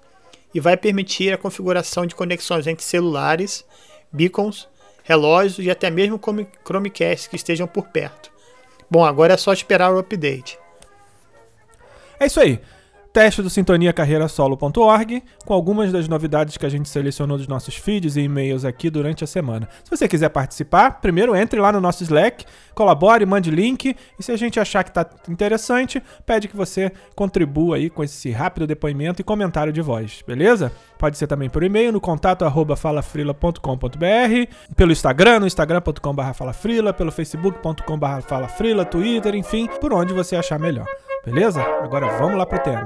e 0.53 0.59
vai 0.59 0.77
permitir 0.77 1.33
a 1.33 1.37
configuração 1.37 2.05
de 2.05 2.15
conexões 2.15 2.67
entre 2.67 2.83
celulares, 2.83 3.65
beacons, 4.11 4.67
relógios 5.03 5.65
e 5.65 5.71
até 5.71 5.89
mesmo 5.89 6.19
Chromecast 6.63 7.29
que 7.29 7.35
estejam 7.35 7.67
por 7.67 7.87
perto. 7.87 8.31
Bom, 8.89 9.03
agora 9.03 9.33
é 9.33 9.37
só 9.37 9.51
esperar 9.51 9.91
o 9.91 9.97
update. 9.97 10.59
É 12.19 12.27
isso 12.27 12.39
aí. 12.39 12.59
Teste 13.13 13.43
do 13.43 13.49
sintoniacarreirasolo.org 13.49 15.23
com 15.45 15.53
algumas 15.53 15.91
das 15.91 16.07
novidades 16.07 16.57
que 16.57 16.65
a 16.65 16.69
gente 16.69 16.89
selecionou 16.89 17.37
dos 17.37 17.47
nossos 17.47 17.75
feeds 17.75 18.17
e 18.17 18.21
e-mails 18.21 18.65
aqui 18.65 18.89
durante 18.89 19.23
a 19.23 19.27
semana. 19.27 19.69
Se 19.83 19.91
você 19.91 20.07
quiser 20.07 20.29
participar, 20.29 20.99
primeiro 20.99 21.35
entre 21.35 21.59
lá 21.59 21.71
no 21.71 21.79
nosso 21.79 22.01
Slack, 22.01 22.43
colabore, 22.73 23.23
mande 23.23 23.51
link 23.51 23.95
e 24.17 24.23
se 24.23 24.31
a 24.31 24.35
gente 24.35 24.59
achar 24.59 24.83
que 24.83 24.89
está 24.89 25.07
interessante, 25.29 26.01
pede 26.25 26.47
que 26.47 26.57
você 26.57 26.91
contribua 27.15 27.75
aí 27.75 27.87
com 27.87 28.03
esse 28.03 28.31
rápido 28.31 28.65
depoimento 28.65 29.21
e 29.21 29.23
comentário 29.23 29.71
de 29.71 29.81
voz, 29.81 30.23
beleza? 30.25 30.71
Pode 30.97 31.15
ser 31.15 31.27
também 31.27 31.49
por 31.49 31.63
e-mail 31.63 31.91
no 31.91 32.01
contato 32.01 32.43
arroba 32.45 32.75
falafrila.com.br, 32.75 34.73
pelo 34.75 34.91
Instagram, 34.91 35.41
no 35.41 35.47
instagram.com.br 35.47 36.33
falafrila, 36.33 36.91
pelo 36.91 37.11
facebook.com.br 37.11 38.21
falafrila, 38.27 38.85
Twitter, 38.85 39.35
enfim, 39.35 39.67
por 39.79 39.93
onde 39.93 40.13
você 40.13 40.35
achar 40.35 40.57
melhor. 40.57 40.87
Beleza? 41.25 41.61
Agora 41.81 42.17
vamos 42.17 42.37
lá 42.37 42.45
pro 42.45 42.59
tema. 42.59 42.85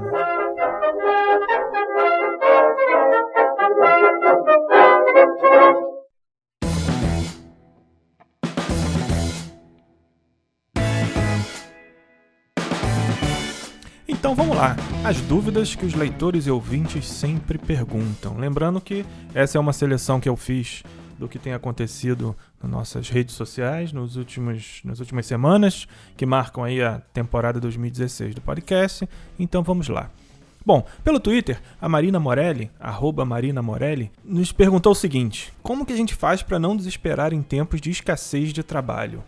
Então 14.06 14.34
vamos 14.36 14.56
lá, 14.56 14.76
as 15.04 15.20
dúvidas 15.22 15.74
que 15.74 15.84
os 15.84 15.94
leitores 15.94 16.46
e 16.46 16.50
ouvintes 16.50 17.08
sempre 17.08 17.58
perguntam. 17.58 18.36
Lembrando 18.36 18.80
que 18.80 19.04
essa 19.34 19.58
é 19.58 19.60
uma 19.60 19.72
seleção 19.72 20.20
que 20.20 20.28
eu 20.28 20.36
fiz 20.36 20.84
do 21.18 21.28
que 21.28 21.38
tem 21.38 21.52
acontecido 21.52 22.36
nas 22.62 22.70
nossas 22.70 23.08
redes 23.08 23.34
sociais 23.34 23.92
nos 23.92 24.16
últimos, 24.16 24.80
nas 24.84 25.00
últimas 25.00 25.26
semanas, 25.26 25.86
que 26.16 26.24
marcam 26.24 26.64
aí 26.64 26.82
a 26.82 27.00
temporada 27.12 27.60
2016 27.60 28.34
do 28.34 28.40
podcast. 28.40 29.08
Então 29.38 29.62
vamos 29.62 29.88
lá. 29.88 30.10
Bom, 30.64 30.86
pelo 31.02 31.18
Twitter, 31.18 31.60
a 31.80 31.88
Marina 31.88 32.20
Morelli, 32.20 32.70
arroba 32.78 33.24
Marina 33.24 33.62
Morelli, 33.62 34.12
nos 34.24 34.52
perguntou 34.52 34.92
o 34.92 34.94
seguinte: 34.94 35.52
como 35.62 35.86
que 35.86 35.92
a 35.92 35.96
gente 35.96 36.14
faz 36.14 36.42
para 36.42 36.58
não 36.58 36.76
desesperar 36.76 37.32
em 37.32 37.42
tempos 37.42 37.80
de 37.80 37.90
escassez 37.90 38.52
de 38.52 38.62
trabalho? 38.62 39.24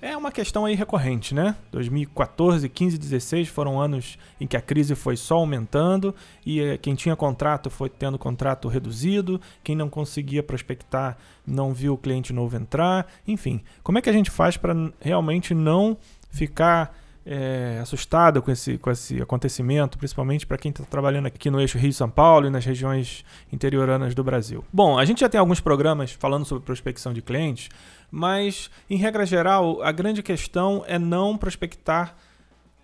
É 0.00 0.16
uma 0.16 0.30
questão 0.30 0.64
aí 0.64 0.76
recorrente, 0.76 1.34
né? 1.34 1.56
2014, 1.72 2.68
15, 2.68 2.98
16 2.98 3.48
foram 3.48 3.80
anos 3.80 4.16
em 4.40 4.46
que 4.46 4.56
a 4.56 4.60
crise 4.60 4.94
foi 4.94 5.16
só 5.16 5.36
aumentando 5.36 6.14
e 6.46 6.60
eh, 6.60 6.78
quem 6.78 6.94
tinha 6.94 7.16
contrato 7.16 7.68
foi 7.68 7.90
tendo 7.90 8.16
contrato 8.16 8.68
reduzido, 8.68 9.40
quem 9.64 9.74
não 9.74 9.90
conseguia 9.90 10.40
prospectar 10.40 11.18
não 11.44 11.74
viu 11.74 11.94
o 11.94 11.98
cliente 11.98 12.32
novo 12.32 12.56
entrar, 12.56 13.08
enfim. 13.26 13.60
Como 13.82 13.98
é 13.98 14.02
que 14.02 14.08
a 14.08 14.12
gente 14.12 14.30
faz 14.30 14.56
para 14.56 14.72
realmente 15.00 15.52
não 15.52 15.96
ficar 16.30 16.96
é, 17.30 17.78
assustado 17.82 18.40
com 18.40 18.50
esse, 18.50 18.78
com 18.78 18.90
esse 18.90 19.20
acontecimento, 19.20 19.98
principalmente 19.98 20.46
para 20.46 20.56
quem 20.56 20.70
está 20.70 20.82
trabalhando 20.84 21.26
aqui 21.26 21.50
no 21.50 21.60
eixo 21.60 21.76
Rio-São 21.76 22.08
Paulo 22.08 22.46
e 22.46 22.50
nas 22.50 22.64
regiões 22.64 23.22
interioranas 23.52 24.14
do 24.14 24.24
Brasil. 24.24 24.64
Bom, 24.72 24.98
a 24.98 25.04
gente 25.04 25.20
já 25.20 25.28
tem 25.28 25.38
alguns 25.38 25.60
programas 25.60 26.12
falando 26.12 26.46
sobre 26.46 26.64
prospecção 26.64 27.12
de 27.12 27.20
clientes, 27.20 27.68
mas, 28.10 28.70
em 28.88 28.96
regra 28.96 29.26
geral, 29.26 29.82
a 29.82 29.92
grande 29.92 30.22
questão 30.22 30.82
é 30.86 30.98
não 30.98 31.36
prospectar 31.36 32.16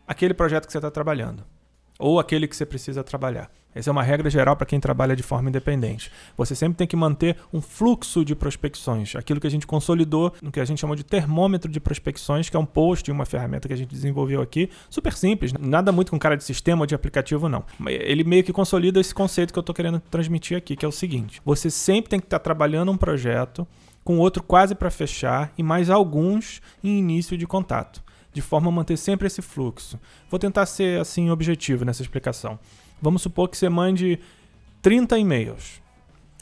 aquele 0.06 0.34
projeto 0.34 0.66
que 0.66 0.72
você 0.72 0.78
está 0.78 0.90
trabalhando 0.90 1.42
ou 1.98 2.18
aquele 2.18 2.46
que 2.48 2.56
você 2.56 2.66
precisa 2.66 3.04
trabalhar. 3.04 3.50
Essa 3.74 3.90
é 3.90 3.92
uma 3.92 4.02
regra 4.02 4.30
geral 4.30 4.54
para 4.54 4.66
quem 4.66 4.78
trabalha 4.78 5.16
de 5.16 5.22
forma 5.22 5.48
independente. 5.48 6.10
Você 6.36 6.54
sempre 6.54 6.78
tem 6.78 6.86
que 6.86 6.94
manter 6.94 7.36
um 7.52 7.60
fluxo 7.60 8.24
de 8.24 8.34
prospecções, 8.34 9.16
aquilo 9.16 9.40
que 9.40 9.46
a 9.46 9.50
gente 9.50 9.66
consolidou 9.66 10.32
no 10.40 10.52
que 10.52 10.60
a 10.60 10.64
gente 10.64 10.80
chamou 10.80 10.94
de 10.94 11.02
termômetro 11.02 11.70
de 11.70 11.80
prospecções, 11.80 12.48
que 12.48 12.56
é 12.56 12.60
um 12.60 12.64
post, 12.64 13.10
uma 13.10 13.26
ferramenta 13.26 13.66
que 13.66 13.74
a 13.74 13.76
gente 13.76 13.90
desenvolveu 13.90 14.40
aqui, 14.40 14.70
super 14.88 15.12
simples, 15.12 15.52
nada 15.52 15.90
muito 15.90 16.10
com 16.10 16.18
cara 16.18 16.36
de 16.36 16.44
sistema 16.44 16.82
ou 16.82 16.86
de 16.86 16.94
aplicativo 16.94 17.48
não. 17.48 17.64
Ele 17.86 18.22
meio 18.22 18.44
que 18.44 18.52
consolida 18.52 19.00
esse 19.00 19.14
conceito 19.14 19.52
que 19.52 19.58
eu 19.58 19.62
estou 19.62 19.74
querendo 19.74 19.98
transmitir 19.98 20.56
aqui, 20.56 20.76
que 20.76 20.84
é 20.84 20.88
o 20.88 20.92
seguinte: 20.92 21.42
você 21.44 21.68
sempre 21.68 22.10
tem 22.10 22.20
que 22.20 22.26
estar 22.26 22.38
tá 22.38 22.44
trabalhando 22.44 22.92
um 22.92 22.96
projeto 22.96 23.66
com 24.04 24.18
outro 24.18 24.42
quase 24.42 24.74
para 24.74 24.90
fechar 24.90 25.52
e 25.56 25.62
mais 25.62 25.90
alguns 25.90 26.60
em 26.82 26.98
início 26.98 27.36
de 27.36 27.46
contato, 27.46 28.04
de 28.34 28.42
forma 28.42 28.68
a 28.68 28.72
manter 28.72 28.98
sempre 28.98 29.28
esse 29.28 29.40
fluxo. 29.40 29.98
Vou 30.28 30.38
tentar 30.38 30.66
ser 30.66 31.00
assim 31.00 31.30
objetivo 31.30 31.84
nessa 31.84 32.02
explicação. 32.02 32.58
Vamos 33.00 33.22
supor 33.22 33.48
que 33.48 33.56
você 33.56 33.68
mande 33.68 34.18
30 34.82 35.18
e-mails 35.18 35.80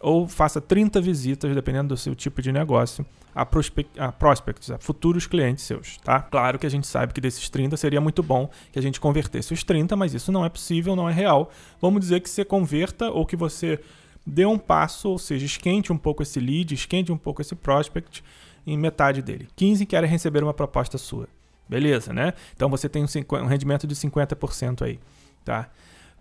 ou 0.00 0.26
faça 0.26 0.60
30 0.60 1.00
visitas, 1.00 1.54
dependendo 1.54 1.90
do 1.90 1.96
seu 1.96 2.14
tipo 2.14 2.42
de 2.42 2.50
negócio, 2.50 3.06
a, 3.34 3.42
a 3.42 4.12
prospects, 4.12 4.70
a 4.70 4.78
futuros 4.78 5.26
clientes 5.26 5.64
seus, 5.64 5.96
tá? 5.98 6.20
Claro 6.20 6.58
que 6.58 6.66
a 6.66 6.68
gente 6.68 6.86
sabe 6.86 7.14
que 7.14 7.20
desses 7.20 7.48
30 7.48 7.76
seria 7.76 8.00
muito 8.00 8.22
bom 8.22 8.50
que 8.72 8.78
a 8.78 8.82
gente 8.82 8.98
convertesse 8.98 9.52
os 9.52 9.62
30, 9.62 9.94
mas 9.94 10.12
isso 10.12 10.32
não 10.32 10.44
é 10.44 10.48
possível, 10.48 10.96
não 10.96 11.08
é 11.08 11.12
real. 11.12 11.50
Vamos 11.80 12.00
dizer 12.00 12.20
que 12.20 12.28
você 12.28 12.44
converta 12.44 13.10
ou 13.10 13.24
que 13.24 13.36
você 13.36 13.78
dê 14.26 14.44
um 14.44 14.58
passo, 14.58 15.08
ou 15.08 15.18
seja, 15.18 15.46
esquente 15.46 15.92
um 15.92 15.98
pouco 15.98 16.22
esse 16.22 16.40
lead, 16.40 16.74
esquente 16.74 17.12
um 17.12 17.16
pouco 17.16 17.40
esse 17.40 17.54
prospect 17.54 18.24
em 18.66 18.76
metade 18.76 19.22
dele. 19.22 19.48
15 19.54 19.86
querem 19.86 20.10
receber 20.10 20.42
uma 20.42 20.54
proposta 20.54 20.98
sua. 20.98 21.28
Beleza, 21.68 22.12
né? 22.12 22.34
Então 22.54 22.68
você 22.68 22.88
tem 22.88 23.04
um, 23.04 23.46
rendimento 23.46 23.86
de 23.86 23.94
50% 23.94 24.82
aí, 24.82 24.98
tá? 25.44 25.68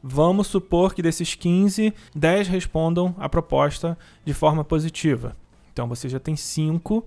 Vamos 0.04 0.48
supor 0.48 0.94
que 0.94 1.02
desses 1.02 1.36
15, 1.36 1.94
10 2.16 2.48
respondam 2.48 3.16
a 3.20 3.30
proposta 3.30 3.98
de 4.26 4.34
forma 4.34 4.64
positiva. 4.64 5.36
Então 5.72 5.88
você 5.88 6.10
já 6.10 6.20
tem 6.20 6.36
5 6.36 7.06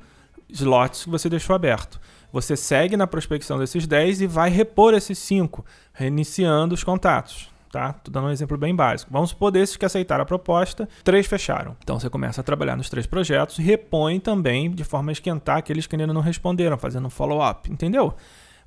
slots 0.48 1.04
que 1.04 1.10
você 1.10 1.28
deixou 1.28 1.56
aberto. 1.56 2.00
Você 2.32 2.56
segue 2.56 2.96
na 2.96 3.06
prospecção 3.06 3.58
desses 3.58 3.86
10 3.86 4.22
e 4.22 4.26
vai 4.26 4.50
repor 4.50 4.94
esses 4.94 5.18
5, 5.18 5.64
reiniciando 5.92 6.74
os 6.74 6.84
contatos 6.84 7.53
tá? 7.74 7.92
Tô 7.92 8.08
dando 8.08 8.28
um 8.28 8.30
exemplo 8.30 8.56
bem 8.56 8.72
básico. 8.72 9.12
Vamos 9.12 9.30
supor 9.30 9.50
desses 9.50 9.76
que 9.76 9.84
aceitaram 9.84 10.22
a 10.22 10.26
proposta, 10.26 10.88
três 11.02 11.26
fecharam. 11.26 11.76
Então 11.82 11.98
você 11.98 12.08
começa 12.08 12.40
a 12.40 12.44
trabalhar 12.44 12.76
nos 12.76 12.88
três 12.88 13.04
projetos 13.04 13.58
e 13.58 13.62
repõe 13.62 14.20
também 14.20 14.70
de 14.70 14.84
forma 14.84 15.10
a 15.10 15.12
esquentar 15.12 15.56
aqueles 15.56 15.84
que 15.84 15.96
ainda 15.96 16.12
não 16.12 16.20
responderam, 16.20 16.78
fazendo 16.78 17.08
um 17.08 17.10
follow-up, 17.10 17.70
entendeu? 17.70 18.14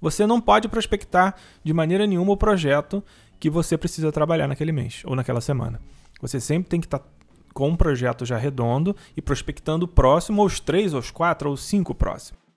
Você 0.02 0.28
não 0.28 0.42
pode 0.42 0.68
prospectar 0.68 1.36
de 1.64 1.74
maneira 1.74 2.06
nenhuma 2.06 2.34
o 2.34 2.38
projeto 2.38 3.02
que 3.40 3.50
você 3.50 3.78
precisa 3.78 4.12
trabalhar 4.12 4.46
naquele 4.46 4.74
mês 4.74 5.04
ou 5.06 5.16
naquela 5.16 5.40
semana. 5.40 5.80
Você 6.22 6.42
sempre 6.42 6.68
tem 6.68 6.82
que 6.82 6.88
estar 6.88 7.00
tá 7.00 7.06
com 7.54 7.70
um 7.70 7.78
projeto 7.78 8.26
já 8.26 8.38
redondo 8.38 8.94
e 9.16 9.22
prospectando 9.22 9.86
o 9.86 9.88
próximo, 9.88 10.42
ou 10.42 10.48
os 10.48 10.60
três, 10.60 10.94
ou 10.94 11.00
os 11.00 11.12
quatro, 11.12 11.48
ou 11.48 11.54
os 11.56 11.64
cinco 11.64 11.96
próximos. 11.96 12.48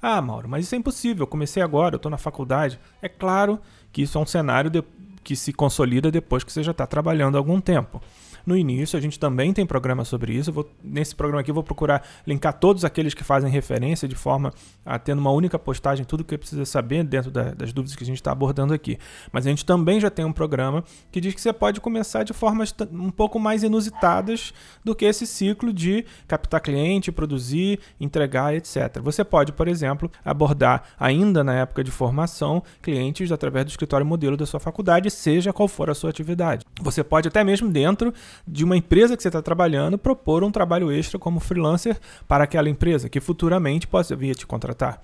Ah, 0.00 0.20
Mauro, 0.20 0.48
mas 0.48 0.64
isso 0.64 0.74
é 0.74 0.78
impossível. 0.78 1.22
Eu 1.22 1.28
comecei 1.28 1.62
agora, 1.62 1.94
eu 1.94 1.96
estou 1.96 2.10
na 2.10 2.18
faculdade. 2.18 2.80
É 3.00 3.08
claro 3.08 3.60
que 3.92 4.02
isso 4.02 4.18
é 4.18 4.20
um 4.20 4.26
cenário 4.26 4.70
de, 4.70 4.82
que 5.22 5.36
se 5.36 5.52
consolida 5.52 6.10
depois 6.10 6.42
que 6.42 6.52
você 6.52 6.62
já 6.62 6.72
está 6.72 6.86
trabalhando 6.86 7.36
há 7.36 7.38
algum 7.38 7.60
tempo. 7.60 8.02
No 8.46 8.56
início, 8.56 8.98
a 8.98 9.02
gente 9.02 9.18
também 9.18 9.52
tem 9.52 9.64
programa 9.64 10.04
sobre 10.04 10.32
isso. 10.34 10.52
Vou, 10.52 10.68
nesse 10.82 11.14
programa 11.14 11.40
aqui, 11.40 11.50
eu 11.50 11.54
vou 11.54 11.62
procurar 11.62 12.06
linkar 12.26 12.52
todos 12.52 12.84
aqueles 12.84 13.14
que 13.14 13.24
fazem 13.24 13.50
referência 13.50 14.08
de 14.08 14.14
forma 14.14 14.52
a 14.84 14.98
ter 14.98 15.12
uma 15.12 15.30
única 15.30 15.58
postagem 15.58 16.04
tudo 16.04 16.24
que 16.24 16.36
precisa 16.36 16.64
saber 16.64 17.04
dentro 17.04 17.30
da, 17.30 17.54
das 17.54 17.72
dúvidas 17.72 17.96
que 17.96 18.02
a 18.02 18.06
gente 18.06 18.16
está 18.16 18.32
abordando 18.32 18.74
aqui. 18.74 18.98
Mas 19.32 19.46
a 19.46 19.50
gente 19.50 19.64
também 19.64 20.00
já 20.00 20.10
tem 20.10 20.24
um 20.24 20.32
programa 20.32 20.84
que 21.10 21.20
diz 21.20 21.34
que 21.34 21.40
você 21.40 21.52
pode 21.52 21.80
começar 21.80 22.22
de 22.24 22.32
formas 22.32 22.74
um 22.92 23.10
pouco 23.10 23.38
mais 23.38 23.62
inusitadas 23.62 24.52
do 24.84 24.94
que 24.94 25.04
esse 25.04 25.26
ciclo 25.26 25.72
de 25.72 26.04
captar 26.26 26.60
cliente, 26.60 27.12
produzir, 27.12 27.78
entregar, 28.00 28.54
etc. 28.54 29.00
Você 29.02 29.24
pode, 29.24 29.52
por 29.52 29.68
exemplo, 29.68 30.10
abordar 30.24 30.84
ainda 30.98 31.44
na 31.44 31.54
época 31.54 31.82
de 31.84 31.90
formação 31.90 32.62
clientes 32.80 33.30
através 33.30 33.64
do 33.64 33.70
escritório 33.70 34.04
modelo 34.04 34.36
da 34.36 34.46
sua 34.46 34.60
faculdade, 34.60 35.10
seja 35.10 35.52
qual 35.52 35.68
for 35.68 35.90
a 35.90 35.94
sua 35.94 36.10
atividade. 36.10 36.64
Você 36.80 37.04
pode 37.04 37.28
até 37.28 37.44
mesmo 37.44 37.68
dentro 37.68 38.12
de 38.46 38.64
uma 38.64 38.76
empresa 38.76 39.16
que 39.16 39.22
você 39.22 39.28
está 39.28 39.42
trabalhando 39.42 39.98
propor 39.98 40.44
um 40.44 40.50
trabalho 40.50 40.90
extra 40.90 41.18
como 41.18 41.40
freelancer 41.40 41.98
para 42.26 42.44
aquela 42.44 42.68
empresa 42.68 43.08
que 43.08 43.20
futuramente 43.20 43.86
possa 43.86 44.16
vir 44.16 44.32
a 44.32 44.34
te 44.34 44.46
contratar. 44.46 45.02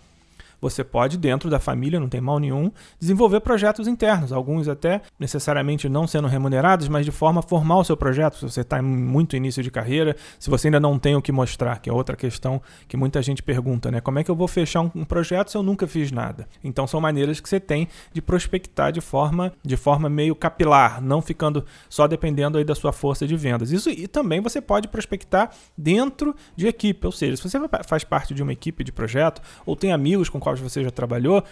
Você 0.60 0.82
pode, 0.82 1.16
dentro 1.16 1.48
da 1.48 1.58
família, 1.58 2.00
não 2.00 2.08
tem 2.08 2.20
mal 2.20 2.38
nenhum, 2.38 2.70
desenvolver 2.98 3.40
projetos 3.40 3.86
internos, 3.86 4.32
alguns 4.32 4.68
até 4.68 5.02
necessariamente 5.18 5.88
não 5.88 6.06
sendo 6.06 6.28
remunerados, 6.28 6.88
mas 6.88 7.04
de 7.04 7.12
forma 7.12 7.40
a 7.40 7.42
formar 7.42 7.78
o 7.78 7.84
seu 7.84 7.96
projeto. 7.96 8.36
Se 8.36 8.42
você 8.42 8.60
está 8.62 8.82
muito 8.82 9.36
início 9.36 9.62
de 9.62 9.70
carreira, 9.70 10.16
se 10.38 10.50
você 10.50 10.68
ainda 10.68 10.80
não 10.80 10.98
tem 10.98 11.14
o 11.14 11.22
que 11.22 11.32
mostrar, 11.32 11.80
que 11.80 11.88
é 11.88 11.92
outra 11.92 12.16
questão 12.16 12.60
que 12.86 12.96
muita 12.96 13.22
gente 13.22 13.42
pergunta, 13.42 13.90
né? 13.90 14.00
Como 14.00 14.18
é 14.18 14.24
que 14.24 14.30
eu 14.30 14.36
vou 14.36 14.48
fechar 14.48 14.80
um, 14.80 14.90
um 14.94 15.04
projeto 15.04 15.50
se 15.50 15.56
eu 15.56 15.62
nunca 15.62 15.86
fiz 15.86 16.10
nada? 16.10 16.48
Então 16.62 16.86
são 16.86 17.00
maneiras 17.00 17.40
que 17.40 17.48
você 17.48 17.60
tem 17.60 17.88
de 18.12 18.20
prospectar 18.20 18.92
de 18.92 19.00
forma, 19.00 19.52
de 19.62 19.76
forma 19.76 20.08
meio 20.08 20.34
capilar, 20.34 21.00
não 21.00 21.22
ficando 21.22 21.64
só 21.88 22.06
dependendo 22.06 22.58
aí 22.58 22.64
da 22.64 22.74
sua 22.74 22.92
força 22.92 23.26
de 23.26 23.36
vendas. 23.36 23.70
Isso 23.70 23.90
e 23.90 24.06
também 24.06 24.40
você 24.40 24.60
pode 24.60 24.88
prospectar 24.88 25.50
dentro 25.76 26.34
de 26.56 26.66
equipe, 26.66 27.06
ou 27.06 27.12
seja, 27.12 27.36
se 27.36 27.48
você 27.48 27.58
faz 27.86 28.04
parte 28.04 28.34
de 28.34 28.42
uma 28.42 28.52
equipe 28.52 28.82
de 28.82 28.92
projeto 28.92 29.40
ou 29.64 29.76
tem 29.76 29.92
amigos 29.92 30.28
com 30.28 30.40
quais 30.48 30.60
você 30.60 30.82
já 30.82 30.90
trabalhou, 30.90 31.44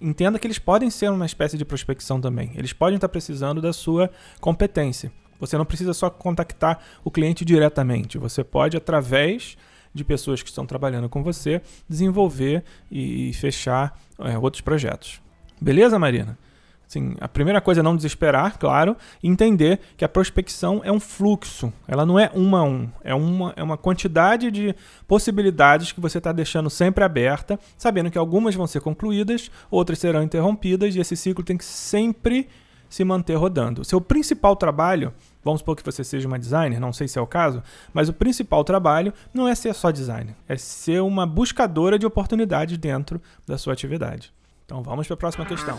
entenda 0.00 0.38
que 0.38 0.46
eles 0.46 0.58
podem 0.58 0.90
ser 0.90 1.10
uma 1.10 1.26
espécie 1.26 1.58
de 1.58 1.64
prospecção 1.64 2.20
também. 2.20 2.52
Eles 2.54 2.72
podem 2.72 2.96
estar 2.96 3.08
precisando 3.08 3.60
da 3.60 3.72
sua 3.72 4.10
competência. 4.40 5.12
Você 5.40 5.58
não 5.58 5.64
precisa 5.64 5.92
só 5.92 6.08
contactar 6.08 6.78
o 7.02 7.10
cliente 7.10 7.44
diretamente. 7.44 8.18
Você 8.18 8.44
pode, 8.44 8.76
através 8.76 9.56
de 9.92 10.04
pessoas 10.04 10.42
que 10.42 10.48
estão 10.48 10.66
trabalhando 10.66 11.08
com 11.08 11.22
você, 11.22 11.60
desenvolver 11.88 12.64
e 12.90 13.32
fechar 13.34 13.98
é, 14.18 14.38
outros 14.38 14.60
projetos. 14.60 15.20
Beleza, 15.60 15.98
Marina? 15.98 16.38
Assim, 16.86 17.14
a 17.20 17.28
primeira 17.28 17.60
coisa 17.60 17.80
é 17.80 17.82
não 17.82 17.96
desesperar, 17.96 18.58
claro, 18.58 18.96
e 19.22 19.28
entender 19.28 19.80
que 19.96 20.04
a 20.04 20.08
prospecção 20.08 20.80
é 20.84 20.92
um 20.92 21.00
fluxo. 21.00 21.72
Ela 21.88 22.04
não 22.06 22.18
é 22.18 22.30
uma 22.34 22.60
a 22.60 22.62
um. 22.64 22.88
É 23.02 23.14
uma, 23.14 23.52
é 23.56 23.62
uma 23.62 23.76
quantidade 23.76 24.50
de 24.50 24.74
possibilidades 25.08 25.92
que 25.92 26.00
você 26.00 26.18
está 26.18 26.30
deixando 26.32 26.70
sempre 26.70 27.02
aberta, 27.02 27.58
sabendo 27.76 28.10
que 28.10 28.18
algumas 28.18 28.54
vão 28.54 28.66
ser 28.66 28.80
concluídas, 28.80 29.50
outras 29.70 29.98
serão 29.98 30.22
interrompidas, 30.22 30.94
e 30.94 31.00
esse 31.00 31.16
ciclo 31.16 31.42
tem 31.42 31.56
que 31.56 31.64
sempre 31.64 32.48
se 32.88 33.04
manter 33.04 33.34
rodando. 33.34 33.84
Seu 33.84 34.00
principal 34.00 34.54
trabalho, 34.54 35.12
vamos 35.42 35.60
supor 35.60 35.74
que 35.74 35.84
você 35.84 36.04
seja 36.04 36.28
uma 36.28 36.38
designer, 36.38 36.78
não 36.78 36.92
sei 36.92 37.08
se 37.08 37.18
é 37.18 37.22
o 37.22 37.26
caso, 37.26 37.60
mas 37.92 38.08
o 38.08 38.12
principal 38.12 38.62
trabalho 38.62 39.12
não 39.32 39.48
é 39.48 39.54
ser 39.56 39.74
só 39.74 39.90
designer, 39.90 40.36
é 40.48 40.56
ser 40.56 41.02
uma 41.02 41.26
buscadora 41.26 41.98
de 41.98 42.06
oportunidades 42.06 42.78
dentro 42.78 43.20
da 43.44 43.58
sua 43.58 43.72
atividade. 43.72 44.32
Então 44.64 44.80
vamos 44.80 45.08
para 45.08 45.14
a 45.14 45.18
próxima 45.18 45.44
questão. 45.44 45.76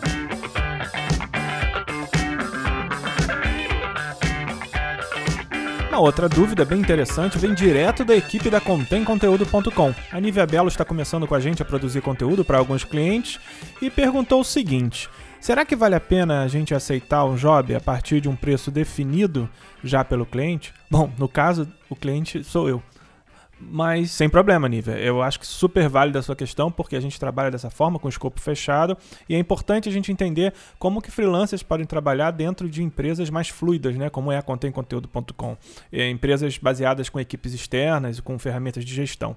Uma 5.95 6.01
outra 6.01 6.27
dúvida 6.27 6.65
bem 6.65 6.81
interessante 6.81 7.37
vem 7.37 7.53
direto 7.53 8.03
da 8.03 8.13
equipe 8.13 8.49
da 8.49 8.59
contemconteúdo.com. 8.59 9.95
A 10.11 10.19
Nívia 10.19 10.45
Belo 10.45 10.67
está 10.67 10.83
começando 10.83 11.25
com 11.25 11.33
a 11.33 11.39
gente 11.39 11.61
a 11.61 11.65
produzir 11.65 12.01
conteúdo 12.01 12.43
para 12.43 12.57
alguns 12.57 12.83
clientes 12.83 13.39
e 13.81 13.89
perguntou 13.89 14.41
o 14.41 14.43
seguinte: 14.43 15.09
Será 15.39 15.63
que 15.63 15.73
vale 15.73 15.95
a 15.95 15.99
pena 16.01 16.43
a 16.43 16.49
gente 16.49 16.75
aceitar 16.75 17.23
um 17.23 17.35
job 17.35 17.73
a 17.73 17.79
partir 17.79 18.19
de 18.19 18.27
um 18.27 18.35
preço 18.35 18.69
definido 18.69 19.49
já 19.81 20.03
pelo 20.03 20.25
cliente? 20.25 20.73
Bom, 20.91 21.09
no 21.17 21.29
caso, 21.29 21.65
o 21.89 21.95
cliente 21.95 22.43
sou 22.43 22.67
eu. 22.67 22.83
Mas 23.59 24.11
sem 24.11 24.27
problema, 24.27 24.67
Nívia. 24.67 24.93
Eu 24.93 25.21
acho 25.21 25.39
que 25.39 25.47
super 25.47 25.87
válida 25.87 26.19
a 26.19 26.21
sua 26.21 26.35
questão, 26.35 26.71
porque 26.71 26.95
a 26.95 26.99
gente 26.99 27.19
trabalha 27.19 27.49
dessa 27.49 27.69
forma, 27.69 27.97
com 27.97 28.09
escopo 28.09 28.39
fechado, 28.41 28.97
e 29.29 29.35
é 29.35 29.39
importante 29.39 29.87
a 29.87 29.91
gente 29.91 30.11
entender 30.11 30.53
como 30.77 31.01
que 31.01 31.09
freelancers 31.09 31.63
podem 31.63 31.85
trabalhar 31.85 32.31
dentro 32.31 32.69
de 32.69 32.83
empresas 32.83 33.29
mais 33.29 33.47
fluidas, 33.49 33.95
né? 33.95 34.09
Como 34.09 34.31
é 34.31 34.37
a 34.37 34.41
contemconteúdo.com. 34.41 35.57
É, 35.91 36.09
empresas 36.09 36.57
baseadas 36.57 37.07
com 37.07 37.19
equipes 37.19 37.53
externas 37.53 38.17
e 38.17 38.21
com 38.21 38.37
ferramentas 38.37 38.83
de 38.83 38.93
gestão. 38.93 39.35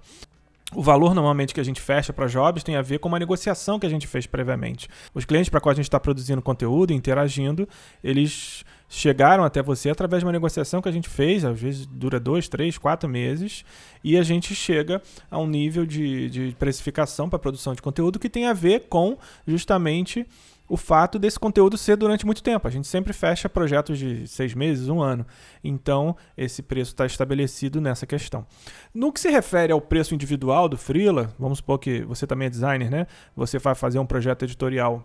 O 0.75 0.83
valor 0.83 1.15
normalmente 1.15 1.55
que 1.55 1.61
a 1.61 1.65
gente 1.65 1.81
fecha 1.81 2.13
para 2.13 2.27
jobs 2.27 2.63
tem 2.63 2.77
a 2.77 2.83
ver 2.83 2.99
com 2.99 3.09
uma 3.09 3.19
negociação 3.19 3.79
que 3.79 3.87
a 3.87 3.89
gente 3.89 4.07
fez 4.07 4.27
previamente. 4.27 4.87
Os 5.15 5.25
clientes 5.25 5.49
para 5.49 5.61
qual 5.61 5.73
a 5.73 5.75
gente 5.75 5.87
está 5.87 5.99
produzindo 5.99 6.43
conteúdo 6.43 6.93
interagindo, 6.93 7.67
eles 8.05 8.65
chegaram 8.89 9.45
até 9.45 9.63
você 9.63 9.91
através 9.91 10.23
de 10.23 10.27
uma 10.27 10.33
negociação 10.33 10.81
que 10.81 10.89
a 10.89 10.93
gente 10.93 11.09
fez, 11.09 11.45
às 11.45 11.61
vezes 11.61 11.87
dura 11.87 12.19
dois, 12.19 12.49
três, 12.49 12.79
quatro 12.79 13.09
meses, 13.09 13.65
e 14.03 14.17
a 14.17 14.23
gente 14.23 14.55
chega 14.55 15.03
a 15.31 15.39
um 15.39 15.47
nível 15.47 15.85
de, 15.85 16.31
de 16.31 16.57
precificação 16.59 17.29
para 17.29 17.39
produção 17.39 17.75
de 17.75 17.83
conteúdo 17.83 18.19
que 18.19 18.31
tem 18.31 18.47
a 18.47 18.53
ver 18.53 18.87
com 18.89 19.19
justamente 19.47 20.27
o 20.69 20.77
fato 20.77 21.19
desse 21.19 21.39
conteúdo 21.39 21.79
ser 21.79 21.97
durante 21.97 22.27
muito 22.27 22.43
tempo. 22.43 22.69
A 22.69 22.71
gente 22.71 22.87
sempre 22.87 23.13
fecha 23.13 23.49
projetos 23.49 23.99
de 23.99 24.27
seis 24.27 24.55
meses, 24.55 24.89
um 24.89 25.01
ano. 25.01 25.27
Então, 25.65 26.15
esse 26.37 26.63
preço 26.63 26.93
está 26.93 27.07
estabelecido 27.07 27.81
nessa 27.81 28.07
questão. 28.07 28.47
No 28.93 29.11
que 29.11 29.19
se 29.19 29.31
refere 29.31 29.73
ao 29.73 29.81
preço 29.81 30.15
individual 30.15 30.69
do 30.69 30.77
Freela, 30.77 31.35
vamos 31.39 31.59
supor 31.59 31.79
que 31.79 32.03
você 32.03 32.27
também 32.27 32.47
é 32.47 32.51
designer, 32.51 32.91
né? 32.91 33.07
Você 33.35 33.59
vai 33.59 33.75
fazer 33.75 33.99
um 33.99 34.07
projeto 34.07 34.45
editorial 34.45 35.03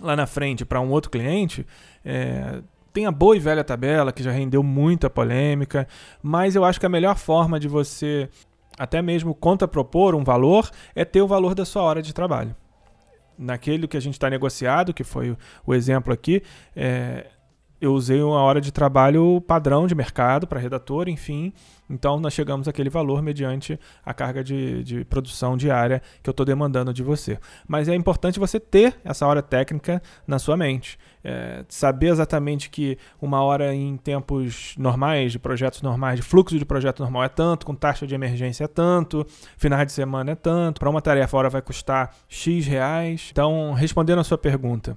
lá 0.00 0.14
na 0.14 0.26
frente 0.26 0.64
para 0.64 0.80
um 0.80 0.90
outro 0.90 1.10
cliente. 1.10 1.66
É, 2.04 2.62
tem 2.92 3.06
a 3.06 3.10
boa 3.10 3.36
e 3.36 3.40
velha 3.40 3.64
tabela 3.64 4.12
que 4.12 4.22
já 4.22 4.30
rendeu 4.30 4.62
muita 4.62 5.08
polêmica, 5.08 5.88
mas 6.22 6.54
eu 6.54 6.64
acho 6.64 6.78
que 6.78 6.86
a 6.86 6.88
melhor 6.88 7.16
forma 7.16 7.58
de 7.58 7.68
você 7.68 8.28
até 8.78 9.02
mesmo 9.02 9.34
contrapropor 9.34 10.14
um 10.14 10.24
valor 10.24 10.70
é 10.94 11.04
ter 11.04 11.20
o 11.22 11.26
valor 11.26 11.54
da 11.54 11.64
sua 11.64 11.82
hora 11.82 12.02
de 12.02 12.12
trabalho. 12.12 12.54
Naquele 13.38 13.88
que 13.88 13.96
a 13.96 14.00
gente 14.00 14.14
está 14.14 14.28
negociado, 14.28 14.92
que 14.92 15.04
foi 15.04 15.36
o 15.66 15.74
exemplo 15.74 16.12
aqui, 16.12 16.42
é, 16.76 17.26
eu 17.82 17.92
usei 17.94 18.22
uma 18.22 18.40
hora 18.40 18.60
de 18.60 18.70
trabalho 18.70 19.40
padrão 19.40 19.88
de 19.88 19.94
mercado 19.94 20.46
para 20.46 20.60
redator, 20.60 21.08
enfim. 21.08 21.52
Então 21.90 22.20
nós 22.20 22.32
chegamos 22.32 22.68
àquele 22.68 22.88
valor 22.88 23.20
mediante 23.20 23.76
a 24.06 24.14
carga 24.14 24.44
de, 24.44 24.84
de 24.84 25.04
produção 25.04 25.56
diária 25.56 26.00
que 26.22 26.30
eu 26.30 26.30
estou 26.30 26.46
demandando 26.46 26.94
de 26.94 27.02
você. 27.02 27.40
Mas 27.66 27.88
é 27.88 27.94
importante 27.96 28.38
você 28.38 28.60
ter 28.60 28.94
essa 29.04 29.26
hora 29.26 29.42
técnica 29.42 30.00
na 30.24 30.38
sua 30.38 30.56
mente. 30.56 30.96
É, 31.24 31.64
saber 31.68 32.10
exatamente 32.10 32.70
que 32.70 32.96
uma 33.20 33.42
hora 33.42 33.74
em 33.74 33.96
tempos 33.96 34.76
normais, 34.78 35.32
de 35.32 35.40
projetos 35.40 35.82
normais, 35.82 36.20
de 36.20 36.22
fluxo 36.22 36.56
de 36.56 36.64
projeto 36.64 37.00
normal 37.00 37.24
é 37.24 37.28
tanto, 37.28 37.66
com 37.66 37.74
taxa 37.74 38.06
de 38.06 38.14
emergência 38.14 38.62
é 38.62 38.68
tanto, 38.68 39.26
finais 39.56 39.86
de 39.86 39.92
semana 39.92 40.30
é 40.30 40.36
tanto, 40.36 40.78
para 40.78 40.88
uma 40.88 41.02
tarefa 41.02 41.36
a 41.36 41.38
hora 41.38 41.50
vai 41.50 41.60
custar 41.60 42.14
X 42.28 42.64
reais. 42.64 43.30
Então, 43.32 43.72
respondendo 43.72 44.20
a 44.20 44.24
sua 44.24 44.38
pergunta, 44.38 44.96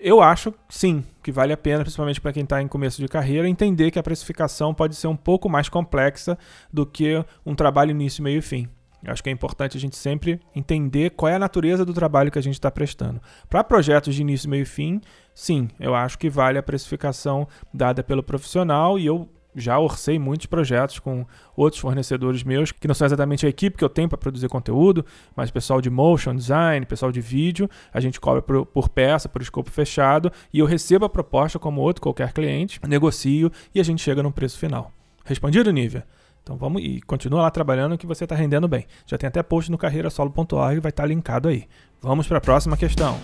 eu 0.00 0.22
acho, 0.22 0.52
sim, 0.68 1.04
que 1.22 1.30
vale 1.30 1.52
a 1.52 1.56
pena, 1.56 1.82
principalmente 1.82 2.20
para 2.20 2.32
quem 2.32 2.42
está 2.42 2.62
em 2.62 2.66
começo 2.66 3.00
de 3.00 3.06
carreira, 3.06 3.48
entender 3.48 3.90
que 3.90 3.98
a 3.98 4.02
precificação 4.02 4.72
pode 4.72 4.96
ser 4.96 5.06
um 5.06 5.16
pouco 5.16 5.48
mais 5.48 5.68
complexa 5.68 6.38
do 6.72 6.86
que 6.86 7.24
um 7.44 7.54
trabalho 7.54 7.90
início, 7.90 8.22
meio 8.22 8.38
e 8.38 8.42
fim. 8.42 8.68
Eu 9.02 9.12
acho 9.12 9.22
que 9.22 9.30
é 9.30 9.32
importante 9.32 9.76
a 9.76 9.80
gente 9.80 9.96
sempre 9.96 10.40
entender 10.54 11.10
qual 11.10 11.30
é 11.30 11.34
a 11.34 11.38
natureza 11.38 11.84
do 11.84 11.94
trabalho 11.94 12.30
que 12.30 12.38
a 12.38 12.42
gente 12.42 12.54
está 12.54 12.70
prestando. 12.70 13.20
Para 13.48 13.64
projetos 13.64 14.14
de 14.14 14.20
início, 14.20 14.48
meio 14.48 14.62
e 14.62 14.66
fim, 14.66 15.00
sim, 15.34 15.68
eu 15.78 15.94
acho 15.94 16.18
que 16.18 16.28
vale 16.28 16.58
a 16.58 16.62
precificação 16.62 17.48
dada 17.72 18.02
pelo 18.02 18.22
profissional 18.22 18.98
e 18.98 19.06
eu 19.06 19.28
já 19.54 19.78
orcei 19.78 20.18
muitos 20.18 20.46
projetos 20.46 20.98
com 20.98 21.26
outros 21.56 21.80
fornecedores 21.80 22.42
meus, 22.42 22.72
que 22.72 22.86
não 22.88 22.94
são 22.94 23.06
exatamente 23.06 23.46
a 23.46 23.48
equipe 23.48 23.76
que 23.76 23.84
eu 23.84 23.88
tenho 23.88 24.08
para 24.08 24.18
produzir 24.18 24.48
conteúdo, 24.48 25.04
mas 25.34 25.50
pessoal 25.50 25.80
de 25.80 25.90
motion 25.90 26.34
design, 26.34 26.84
pessoal 26.86 27.12
de 27.12 27.20
vídeo, 27.20 27.68
a 27.92 28.00
gente 28.00 28.20
cobra 28.20 28.42
por, 28.42 28.66
por, 28.66 28.88
peça, 28.88 29.28
por 29.28 29.42
escopo 29.42 29.70
fechado, 29.70 30.32
e 30.52 30.58
eu 30.58 30.66
recebo 30.66 31.04
a 31.04 31.08
proposta 31.08 31.58
como 31.58 31.80
outro 31.80 32.02
qualquer 32.02 32.32
cliente, 32.32 32.80
negocio 32.86 33.50
e 33.74 33.80
a 33.80 33.84
gente 33.84 34.02
chega 34.02 34.22
no 34.22 34.32
preço 34.32 34.58
final. 34.58 34.92
Respondido, 35.24 35.70
Nívia? 35.70 36.06
Então 36.42 36.56
vamos 36.56 36.82
e 36.82 37.00
continua 37.02 37.42
lá 37.42 37.50
trabalhando 37.50 37.98
que 37.98 38.06
você 38.06 38.24
está 38.24 38.34
rendendo 38.34 38.66
bem. 38.66 38.86
Já 39.06 39.18
tem 39.18 39.28
até 39.28 39.42
post 39.42 39.70
no 39.70 39.78
carreirasolo.org, 39.78 40.80
vai 40.80 40.90
estar 40.90 41.02
tá 41.02 41.06
linkado 41.06 41.48
aí. 41.48 41.66
Vamos 42.00 42.26
para 42.26 42.38
a 42.38 42.40
próxima 42.40 42.76
questão. 42.76 43.18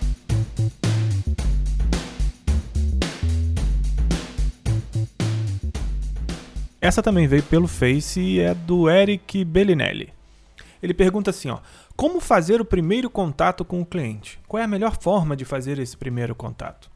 Essa 6.87 7.03
também 7.03 7.27
veio 7.27 7.43
pelo 7.43 7.67
Face 7.67 8.17
e 8.17 8.39
é 8.39 8.53
do 8.53 8.89
Eric 8.89 9.43
Bellinelli. 9.43 10.13
Ele 10.81 10.93
pergunta 10.93 11.31
assim, 11.31 11.49
ó: 11.49 11.59
Como 11.97 12.21
fazer 12.21 12.61
o 12.61 12.65
primeiro 12.65 13.09
contato 13.09 13.65
com 13.65 13.81
o 13.81 13.85
cliente? 13.85 14.39
Qual 14.47 14.61
é 14.61 14.63
a 14.63 14.69
melhor 14.69 14.97
forma 14.97 15.35
de 15.35 15.43
fazer 15.43 15.79
esse 15.79 15.97
primeiro 15.97 16.33
contato? 16.33 16.89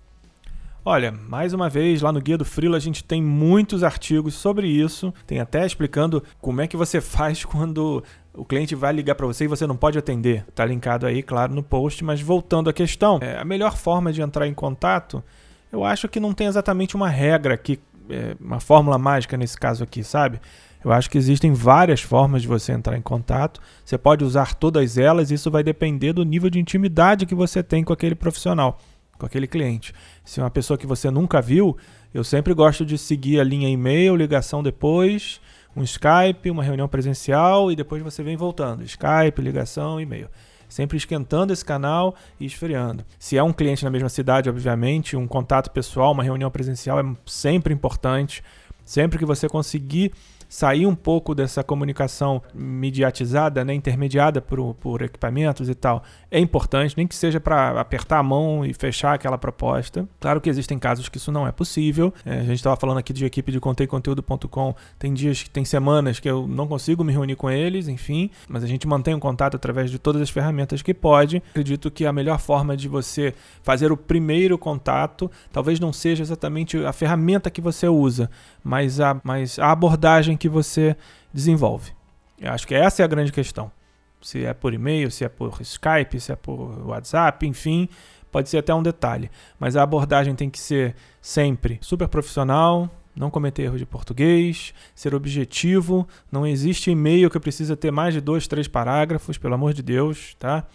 Olha, 0.86 1.12
mais 1.12 1.51
uma 1.51 1.69
vez, 1.69 2.01
lá 2.01 2.10
no 2.13 2.21
Guia 2.21 2.38
do 2.38 2.45
Freela 2.45 2.77
a 2.77 2.80
gente 2.80 3.04
tem 3.04 3.21
muitos 3.21 3.84
artigos 3.84 4.34
sobre 4.36 4.65
isso. 4.65 5.13
Tem 5.27 5.41
até 5.41 5.65
explicando 5.65 6.23
como 6.39 6.62
é 6.62 6.67
que 6.67 6.77
você 6.77 7.01
faz 7.04 7.43
quando 7.43 8.01
o 8.34 8.45
cliente 8.45 8.73
vai 8.73 8.93
ligar 8.93 9.15
para 9.15 9.27
você 9.27 9.43
e 9.43 9.49
você 9.49 9.67
não 9.67 9.75
pode 9.75 9.99
atender. 9.99 10.45
Tá 10.56 10.63
linkado 10.63 11.06
aí, 11.06 11.21
claro, 11.21 11.54
no 11.54 11.62
post. 11.62 12.01
Mas 12.01 12.21
voltando 12.21 12.69
à 12.69 12.73
questão, 12.73 13.19
é, 13.21 13.38
a 13.38 13.43
melhor 13.43 13.75
forma 13.75 14.13
de 14.13 14.21
entrar 14.21 14.47
em 14.47 14.54
contato, 14.54 15.21
eu 15.69 15.84
acho 15.84 16.08
que 16.08 16.17
não 16.17 16.32
tem 16.32 16.47
exatamente 16.47 16.95
uma 16.95 17.10
regra 17.10 17.56
aqui 17.56 17.77
é, 18.12 18.36
uma 18.39 18.60
fórmula 18.60 18.97
mágica 18.97 19.38
nesse 19.38 19.58
caso 19.58 19.84
aqui, 19.84 20.04
sabe? 20.04 20.39
Eu 20.84 20.91
acho 20.91 21.10
que 21.10 21.17
existem 21.17 21.54
várias 21.54 22.02
formas 22.02 22.41
de 22.41 22.47
você 22.47 22.71
entrar 22.71 22.97
em 22.97 23.02
contato. 23.02 23.62
Você 23.86 23.97
pode 23.97 24.24
usar 24.24 24.56
todas 24.56 24.97
elas, 24.97 25.30
isso 25.30 25.52
vai 25.52 25.63
depender 25.63 26.13
do 26.13 26.24
nível 26.24 26.50
de 26.50 26.60
intimidade 26.60 27.26
que 27.26 27.36
você 27.36 27.62
tem 27.62 27.84
com 27.84 27.93
aquele 27.93 28.15
profissional, 28.15 28.80
com 29.17 29.26
aquele 29.26 29.47
cliente. 29.47 29.93
Se 30.26 30.39
é 30.39 30.43
uma 30.43 30.50
pessoa 30.50 30.78
que 30.78 30.88
você 30.88 31.12
nunca 31.12 31.41
viu, 31.41 31.78
eu 32.13 32.24
sempre 32.24 32.54
gosto 32.54 32.86
de 32.86 32.97
seguir 32.97 33.39
a 33.39 33.43
linha 33.43 33.69
e-mail, 33.69 34.15
ligação 34.15 34.63
depois, 34.63 35.39
um 35.76 35.84
Skype, 35.84 36.50
uma 36.50 36.63
reunião 36.63 36.88
presencial 36.88 37.71
e 37.71 37.76
depois 37.76 38.02
você 38.02 38.24
vem 38.24 38.36
voltando. 38.36 38.84
Skype, 38.84 39.39
ligação, 39.39 40.02
e-mail 40.02 40.30
sempre 40.71 40.97
esquentando 40.97 41.51
esse 41.51 41.65
canal 41.65 42.15
e 42.39 42.45
esfriando. 42.45 43.03
Se 43.19 43.38
é 43.38 43.43
um 43.43 43.51
cliente 43.51 43.84
na 43.84 43.91
mesma 43.91 44.07
cidade, 44.07 44.49
obviamente, 44.49 45.17
um 45.17 45.27
contato 45.27 45.69
pessoal, 45.69 46.13
uma 46.13 46.23
reunião 46.23 46.49
presencial 46.49 46.97
é 46.97 47.03
sempre 47.25 47.73
importante. 47.73 48.41
Sempre 48.86 49.19
que 49.19 49.25
você 49.25 49.47
conseguir 49.47 50.13
sair 50.52 50.86
um 50.86 50.94
pouco 50.94 51.34
dessa 51.34 51.64
comunicação 51.64 52.44
mediatizada, 52.54 53.64
né, 53.64 53.74
intermediada 53.74 54.42
por, 54.42 54.74
por 54.76 55.02
equipamentos 55.02 55.70
e 55.70 55.74
tal, 55.74 56.04
é 56.30 56.42
importante, 56.42 56.94
nem 56.98 57.08
que 57.08 57.16
seja 57.16 57.40
para 57.40 57.80
apertar 57.80 58.20
a 58.20 58.24
mão 58.24 58.66
e 58.66 58.74
fechar 58.74 59.14
aquela 59.14 59.38
proposta. 59.38 60.06
Claro 60.20 60.42
que 60.42 60.50
existem 60.50 60.78
casos 60.78 61.08
que 61.08 61.16
isso 61.16 61.32
não 61.32 61.48
é 61.48 61.54
possível. 61.54 62.14
É, 62.26 62.40
a 62.40 62.44
gente 62.44 62.56
estava 62.56 62.76
falando 62.76 62.98
aqui 62.98 63.14
de 63.14 63.24
equipe 63.24 63.50
de 63.50 63.62
conteiconteúdo.com, 63.62 64.76
tem 65.00 65.14
dias, 65.14 65.48
tem 65.48 65.64
semanas 65.64 66.20
que 66.20 66.30
eu 66.30 66.46
não 66.46 66.68
consigo 66.68 67.02
me 67.02 67.14
reunir 67.14 67.38
com 67.38 67.50
eles, 67.50 67.88
enfim, 67.88 68.30
mas 68.50 68.62
a 68.62 68.68
gente 68.68 68.86
mantém 68.86 69.16
um 69.16 69.22
contato 69.22 69.56
através 69.56 69.90
de 69.90 70.00
todas 70.00 70.22
as 70.22 70.30
ferramentas 70.30 70.82
que 70.82 70.94
pode. 70.94 71.42
Acredito 71.52 71.90
que 71.90 72.06
a 72.06 72.12
melhor 72.12 72.42
forma 72.42 72.76
de 72.76 72.90
você 72.90 73.34
fazer 73.64 73.90
o 73.90 73.96
primeiro 73.96 74.58
contato 74.58 75.32
talvez 75.50 75.80
não 75.80 75.94
seja 75.94 76.22
exatamente 76.22 76.78
a 76.84 76.92
ferramenta 76.92 77.50
que 77.50 77.62
você 77.62 77.88
usa, 77.88 78.30
mas 78.62 79.00
a, 79.00 79.18
mas 79.24 79.58
a 79.58 79.72
abordagem 79.72 80.40
que 80.41 80.49
você 80.49 80.97
desenvolve. 81.32 81.91
Eu 82.39 82.51
acho 82.51 82.67
que 82.67 82.73
essa 82.73 83.04
é 83.04 83.06
a 83.06 83.08
grande 83.08 83.32
questão. 83.32 83.71
Se 84.19 84.43
é 84.43 84.54
por 84.56 84.73
e-mail, 84.73 85.12
se 85.12 85.23
é 85.23 85.30
por 85.30 85.62
Skype, 85.62 86.19
se 86.19 86.32
é 86.32 86.36
por 86.36 86.88
WhatsApp, 86.88 87.45
enfim, 87.45 87.88
pode 88.32 88.49
ser 88.49 88.58
até 88.58 88.73
um 88.73 88.82
detalhe, 88.82 89.30
mas 89.60 89.75
a 89.75 89.84
abordagem 89.84 90.34
tem 90.34 90.49
que 90.49 90.60
ser 90.60 90.95
sempre 91.21 91.77
super 91.82 92.08
profissional, 92.08 92.89
não 93.15 93.30
cometer 93.30 93.63
erros 93.63 93.80
de 93.80 93.86
português, 93.86 94.73
ser 94.95 95.13
objetivo. 95.13 96.08
Não 96.32 96.47
existe 96.47 96.89
e-mail 96.89 97.30
que 97.30 97.39
precisa 97.39 97.77
ter 97.77 97.91
mais 97.91 98.13
de 98.13 98.21
dois, 98.21 98.47
três 98.47 98.67
parágrafos, 98.67 99.38
pelo 99.38 99.54
amor 99.54 99.73
de 99.73 99.84
Deus, 99.84 100.36
tá? 100.39 100.65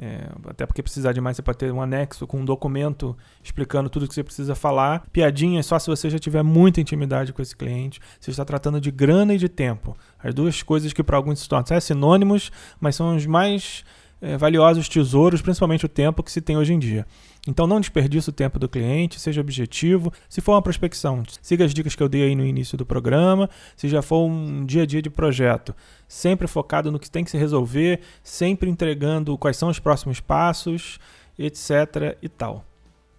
É, 0.00 0.28
até 0.48 0.64
porque 0.64 0.80
precisar 0.80 1.12
de 1.12 1.20
mais, 1.20 1.40
pode 1.40 1.58
ter 1.58 1.72
um 1.72 1.82
anexo 1.82 2.24
com 2.24 2.38
um 2.38 2.44
documento 2.44 3.16
explicando 3.42 3.90
tudo 3.90 4.06
que 4.06 4.14
você 4.14 4.22
precisa 4.22 4.54
falar. 4.54 5.04
Piadinha 5.12 5.60
só 5.62 5.76
se 5.78 5.88
você 5.88 6.08
já 6.08 6.18
tiver 6.18 6.44
muita 6.44 6.80
intimidade 6.80 7.32
com 7.32 7.42
esse 7.42 7.56
cliente. 7.56 8.00
Você 8.20 8.30
está 8.30 8.44
tratando 8.44 8.80
de 8.80 8.92
grana 8.92 9.34
e 9.34 9.38
de 9.38 9.48
tempo. 9.48 9.96
As 10.22 10.32
duas 10.32 10.62
coisas 10.62 10.92
que 10.92 11.02
para 11.02 11.16
alguns 11.16 11.40
se 11.40 11.48
tornam 11.48 11.80
sinônimos, 11.80 12.52
mas 12.80 12.94
são 12.94 13.16
os 13.16 13.26
mais 13.26 13.84
é, 14.20 14.36
valiosos 14.36 14.88
tesouros, 14.88 15.42
principalmente 15.42 15.84
o 15.84 15.88
tempo 15.88 16.22
que 16.22 16.30
se 16.30 16.40
tem 16.40 16.56
hoje 16.56 16.72
em 16.72 16.78
dia. 16.78 17.04
Então 17.48 17.66
não 17.66 17.80
desperdice 17.80 18.28
o 18.28 18.32
tempo 18.32 18.58
do 18.58 18.68
cliente, 18.68 19.18
seja 19.18 19.40
objetivo. 19.40 20.12
Se 20.28 20.42
for 20.42 20.52
uma 20.52 20.60
prospecção, 20.60 21.22
siga 21.40 21.64
as 21.64 21.72
dicas 21.72 21.94
que 21.94 22.02
eu 22.02 22.08
dei 22.08 22.24
aí 22.24 22.36
no 22.36 22.44
início 22.44 22.76
do 22.76 22.84
programa. 22.84 23.48
Se 23.74 23.88
já 23.88 24.02
for 24.02 24.26
um 24.26 24.66
dia 24.66 24.82
a 24.82 24.86
dia 24.86 25.00
de 25.00 25.08
projeto, 25.08 25.74
sempre 26.06 26.46
focado 26.46 26.92
no 26.92 26.98
que 26.98 27.10
tem 27.10 27.24
que 27.24 27.30
se 27.30 27.38
resolver, 27.38 28.00
sempre 28.22 28.68
entregando 28.68 29.38
quais 29.38 29.56
são 29.56 29.70
os 29.70 29.78
próximos 29.78 30.20
passos, 30.20 30.98
etc. 31.38 32.18
e 32.20 32.28
tal. 32.28 32.66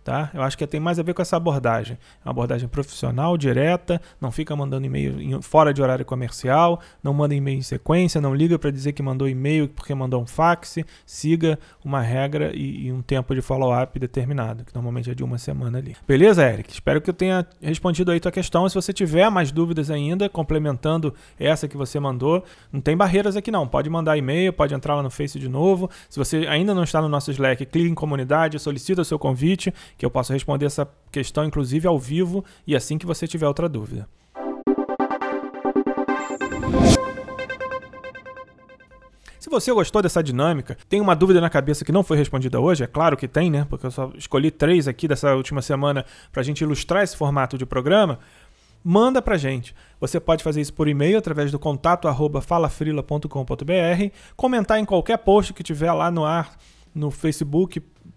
Tá? 0.04 0.32
Eu 0.34 0.42
acho 0.42 0.58
que 0.58 0.66
tem 0.66 0.80
mais 0.80 0.98
a 0.98 1.04
ver 1.04 1.14
com 1.14 1.22
essa 1.22 1.36
abordagem. 1.36 1.98
Uma 2.24 2.32
abordagem 2.32 2.68
profissional, 2.68 3.38
direta, 3.38 4.02
não 4.20 4.32
fica 4.32 4.56
mandando 4.56 4.86
e-mail 4.86 5.42
fora 5.42 5.74
de 5.74 5.82
horário 5.82 6.06
comercial, 6.06 6.80
não 7.04 7.14
manda 7.14 7.36
e-mail 7.36 7.60
em 7.60 7.62
sequência, 7.62 8.22
não 8.22 8.34
liga 8.34 8.58
para 8.58 8.72
dizer 8.72 8.94
que 8.94 9.04
mandou 9.04 9.28
e-mail 9.28 9.68
porque 9.68 9.94
mandou 9.94 10.22
um 10.22 10.26
fax, 10.26 10.78
siga 11.06 11.60
uma 11.84 12.02
regra 12.02 12.52
e, 12.56 12.88
e 12.88 12.92
um 12.92 13.02
tempo 13.02 13.36
de 13.36 13.42
follow-up 13.42 14.00
determinado, 14.00 14.64
que 14.64 14.74
normalmente 14.74 15.12
é 15.12 15.14
de 15.14 15.24
uma 15.24 15.38
semana 15.38 15.78
ali. 15.78 15.96
Beleza, 16.08 16.44
Eric? 16.44 16.72
Espero 16.72 17.02
que 17.02 17.10
eu 17.10 17.14
tenha 17.14 17.46
respondido 17.62 18.10
aí 18.10 18.20
tua 18.20 18.32
questão. 18.32 18.68
Se 18.70 18.76
você 18.76 18.94
tiver 18.94 19.30
mais 19.30 19.52
dúvidas 19.52 19.92
ainda, 19.92 20.30
complementando 20.30 21.14
essa 21.38 21.68
que 21.68 21.76
você 21.76 22.00
mandou, 22.00 22.44
não 22.72 22.80
tem 22.80 22.96
barreiras 22.96 23.36
aqui 23.36 23.52
não. 23.52 23.68
Pode 23.68 23.90
mandar 23.90 24.18
e-mail, 24.18 24.54
pode 24.54 24.74
entrar 24.74 24.96
lá 24.96 25.04
no 25.04 25.10
Face 25.10 25.38
de 25.38 25.50
novo. 25.50 25.90
Se 26.10 26.18
você 26.18 26.48
ainda 26.48 26.74
não 26.74 26.84
está 26.84 27.02
no 27.02 27.10
nosso 27.10 27.30
Slack, 27.32 27.66
clique 27.66 27.90
em 27.90 27.96
comunidade, 27.96 28.58
solicita 28.60 29.02
o 29.02 29.06
seu 29.06 29.20
convite 29.20 29.74
que 29.98 30.06
eu 30.06 30.12
posso 30.12 30.34
responder 30.34 30.66
essa 30.66 30.88
questão, 31.12 31.46
inclusive 31.46 31.88
ao 31.88 32.00
vivo, 32.00 32.44
e 32.66 32.76
assim 32.76 32.98
que 32.98 33.06
você 33.06 33.28
tiver 33.28 33.48
outra 33.48 33.68
dúvida. 33.68 34.08
Se 39.40 39.50
você 39.50 39.72
gostou 39.72 40.02
dessa 40.02 40.22
dinâmica, 40.22 40.78
tem 40.88 41.02
uma 41.02 41.16
dúvida 41.16 41.42
na 41.42 41.50
cabeça 41.50 41.84
que 41.84 41.92
não 41.92 42.04
foi 42.04 42.18
respondida 42.18 42.60
hoje, 42.60 42.84
é 42.84 42.88
claro 42.88 43.18
que 43.18 43.28
tem, 43.28 43.50
né? 43.50 43.66
Porque 43.68 43.86
eu 43.86 43.92
só 43.92 44.12
escolhi 44.16 44.52
três 44.52 44.88
aqui 44.88 45.08
dessa 45.08 45.34
última 45.34 45.62
semana 45.62 46.06
para 46.32 46.42
a 46.42 46.44
gente 46.44 46.62
ilustrar 46.62 47.04
esse 47.04 47.18
formato 47.18 47.58
de 47.58 47.66
programa. 47.66 48.20
Manda 48.84 49.22
pra 49.22 49.38
gente. 49.38 49.74
Você 50.00 50.20
pode 50.20 50.44
fazer 50.44 50.62
isso 50.62 50.74
por 50.74 50.88
e-mail 50.88 51.18
através 51.18 51.52
do 51.52 51.58
contato 51.58 52.08
arroba 52.08 52.42
falafrila.com.br, 52.42 54.14
comentar 54.36 54.78
em 54.78 54.86
qualquer 54.86 55.18
post 55.18 55.54
que 55.54 55.64
tiver 55.64 55.92
lá 55.94 56.12
no 56.12 56.24
ar 56.26 56.56
no 56.94 57.10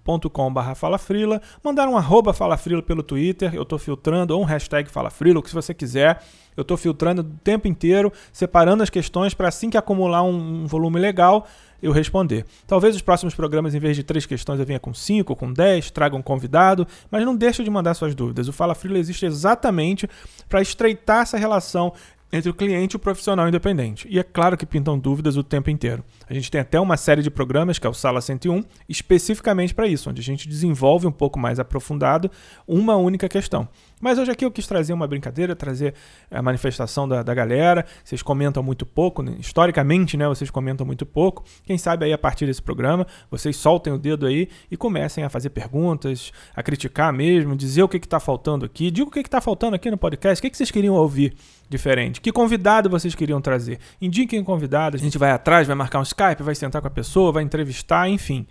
facebook.com.br 0.04 0.74
falafrila, 0.74 1.40
mandar 1.62 1.88
um 1.88 1.96
arroba 1.96 2.32
falafrila 2.32 2.82
pelo 2.82 3.02
Twitter, 3.02 3.54
eu 3.54 3.62
estou 3.62 3.78
filtrando, 3.78 4.34
ou 4.34 4.42
um 4.42 4.44
hashtag 4.44 4.90
falafrila, 4.90 5.38
o 5.38 5.42
que 5.42 5.52
você 5.54 5.72
quiser. 5.72 6.22
Eu 6.56 6.62
estou 6.62 6.76
filtrando 6.76 7.22
o 7.22 7.24
tempo 7.24 7.66
inteiro, 7.66 8.12
separando 8.32 8.82
as 8.82 8.90
questões 8.90 9.32
para 9.32 9.48
assim 9.48 9.70
que 9.70 9.76
acumular 9.76 10.22
um, 10.22 10.64
um 10.64 10.66
volume 10.66 11.00
legal, 11.00 11.46
eu 11.82 11.92
responder. 11.92 12.44
Talvez 12.66 12.94
os 12.94 13.00
próximos 13.00 13.34
programas, 13.34 13.74
em 13.74 13.78
vez 13.78 13.96
de 13.96 14.02
três 14.02 14.26
questões, 14.26 14.60
eu 14.60 14.66
venha 14.66 14.78
com 14.78 14.92
cinco, 14.92 15.34
com 15.34 15.52
dez, 15.52 15.90
traga 15.90 16.14
um 16.14 16.22
convidado, 16.22 16.86
mas 17.10 17.24
não 17.24 17.34
deixe 17.34 17.64
de 17.64 17.70
mandar 17.70 17.94
suas 17.94 18.14
dúvidas. 18.14 18.48
O 18.48 18.52
Fala 18.52 18.74
Frila 18.74 18.98
existe 18.98 19.24
exatamente 19.24 20.08
para 20.48 20.60
estreitar 20.60 21.22
essa 21.22 21.38
relação 21.38 21.94
entre 22.32 22.50
o 22.50 22.54
cliente 22.54 22.94
e 22.94 22.96
o 22.96 23.00
profissional 23.00 23.46
independente. 23.46 24.08
E 24.10 24.18
é 24.18 24.22
claro 24.22 24.56
que 24.56 24.64
pintam 24.64 24.98
dúvidas 24.98 25.36
o 25.36 25.44
tempo 25.44 25.68
inteiro. 25.68 26.02
A 26.32 26.34
gente 26.34 26.50
tem 26.50 26.62
até 26.62 26.80
uma 26.80 26.96
série 26.96 27.20
de 27.22 27.30
programas, 27.30 27.78
que 27.78 27.86
é 27.86 27.90
o 27.90 27.92
Sala 27.92 28.18
101, 28.22 28.64
especificamente 28.88 29.74
para 29.74 29.86
isso, 29.86 30.08
onde 30.08 30.22
a 30.22 30.24
gente 30.24 30.48
desenvolve 30.48 31.06
um 31.06 31.12
pouco 31.12 31.38
mais 31.38 31.60
aprofundado 31.60 32.30
uma 32.66 32.96
única 32.96 33.28
questão. 33.28 33.68
Mas 34.00 34.18
hoje 34.18 34.30
aqui 34.30 34.42
eu 34.42 34.50
quis 34.50 34.66
trazer 34.66 34.94
uma 34.94 35.06
brincadeira, 35.06 35.54
trazer 35.54 35.94
a 36.30 36.40
manifestação 36.40 37.06
da, 37.06 37.22
da 37.22 37.34
galera. 37.34 37.84
Vocês 38.02 38.22
comentam 38.22 38.62
muito 38.62 38.86
pouco, 38.86 39.22
né? 39.22 39.36
historicamente, 39.38 40.16
né? 40.16 40.26
Vocês 40.26 40.50
comentam 40.50 40.86
muito 40.86 41.04
pouco. 41.04 41.44
Quem 41.64 41.76
sabe 41.76 42.06
aí 42.06 42.14
a 42.14 42.18
partir 42.18 42.46
desse 42.46 42.62
programa 42.62 43.06
vocês 43.30 43.54
soltem 43.54 43.92
o 43.92 43.98
dedo 43.98 44.26
aí 44.26 44.48
e 44.70 44.76
comecem 44.76 45.22
a 45.22 45.28
fazer 45.28 45.50
perguntas, 45.50 46.32
a 46.56 46.62
criticar 46.62 47.12
mesmo, 47.12 47.54
dizer 47.54 47.82
o 47.82 47.88
que 47.88 47.98
está 47.98 48.18
faltando 48.18 48.64
aqui. 48.64 48.90
Diga 48.90 49.06
o 49.06 49.10
que 49.10 49.20
está 49.20 49.40
faltando 49.40 49.76
aqui 49.76 49.90
no 49.90 49.98
podcast, 49.98 50.40
o 50.40 50.42
que, 50.42 50.50
que 50.50 50.56
vocês 50.56 50.70
queriam 50.70 50.94
ouvir 50.94 51.36
diferente. 51.68 52.20
Que 52.20 52.32
convidado 52.32 52.90
vocês 52.90 53.14
queriam 53.14 53.40
trazer? 53.40 53.78
Indiquem 54.00 54.42
convidado, 54.42 54.96
a 54.96 55.00
gente 55.00 55.16
vai 55.16 55.30
atrás, 55.30 55.66
vai 55.66 55.76
marcar 55.76 56.00
um 56.00 56.02
Skype, 56.22 56.42
vai 56.42 56.54
sentar 56.54 56.80
com 56.80 56.88
a 56.88 56.90
pessoa, 56.90 57.32
vai 57.32 57.42
entrevistar, 57.42 58.08
enfim. 58.08 58.46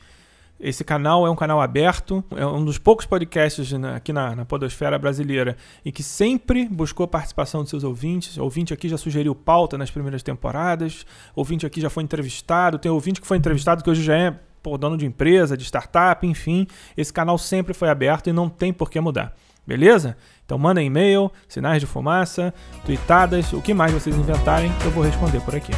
Esse 0.59 0.83
canal 0.83 1.25
é 1.25 1.29
um 1.29 1.35
canal 1.35 1.59
aberto, 1.59 2.23
é 2.35 2.45
um 2.45 2.63
dos 2.63 2.77
poucos 2.77 3.05
podcasts 3.05 3.73
aqui 3.95 4.13
na, 4.13 4.35
na 4.35 4.45
Podosfera 4.45 4.99
brasileira 4.99 5.57
e 5.83 5.91
que 5.91 6.03
sempre 6.03 6.67
buscou 6.69 7.05
a 7.05 7.07
participação 7.07 7.61
dos 7.61 7.71
seus 7.71 7.83
ouvintes. 7.83 8.37
O 8.37 8.43
ouvinte 8.43 8.71
aqui 8.71 8.87
já 8.87 8.97
sugeriu 8.97 9.33
pauta 9.33 9.75
nas 9.75 9.89
primeiras 9.89 10.21
temporadas, 10.21 11.03
o 11.35 11.39
ouvinte 11.39 11.65
aqui 11.65 11.81
já 11.81 11.89
foi 11.89 12.03
entrevistado, 12.03 12.77
tem 12.77 12.91
ouvinte 12.91 13.19
que 13.19 13.25
foi 13.25 13.37
entrevistado 13.37 13.83
que 13.83 13.89
hoje 13.89 14.03
já 14.03 14.15
é 14.15 14.35
pô, 14.61 14.77
dono 14.77 14.97
de 14.97 15.05
empresa, 15.05 15.57
de 15.57 15.63
startup, 15.63 16.27
enfim. 16.27 16.67
Esse 16.95 17.11
canal 17.11 17.39
sempre 17.39 17.73
foi 17.73 17.89
aberto 17.89 18.29
e 18.29 18.33
não 18.33 18.47
tem 18.47 18.71
por 18.71 18.91
que 18.91 18.99
mudar. 18.99 19.35
Beleza? 19.65 20.15
Então 20.45 20.59
manda 20.59 20.81
e-mail, 20.81 21.31
sinais 21.47 21.79
de 21.79 21.87
fumaça, 21.87 22.53
tweetadas, 22.85 23.51
o 23.51 23.61
que 23.61 23.73
mais 23.73 23.91
vocês 23.91 24.15
inventarem, 24.15 24.71
eu 24.83 24.91
vou 24.91 25.03
responder 25.03 25.39
por 25.41 25.55
aqui. 25.55 25.71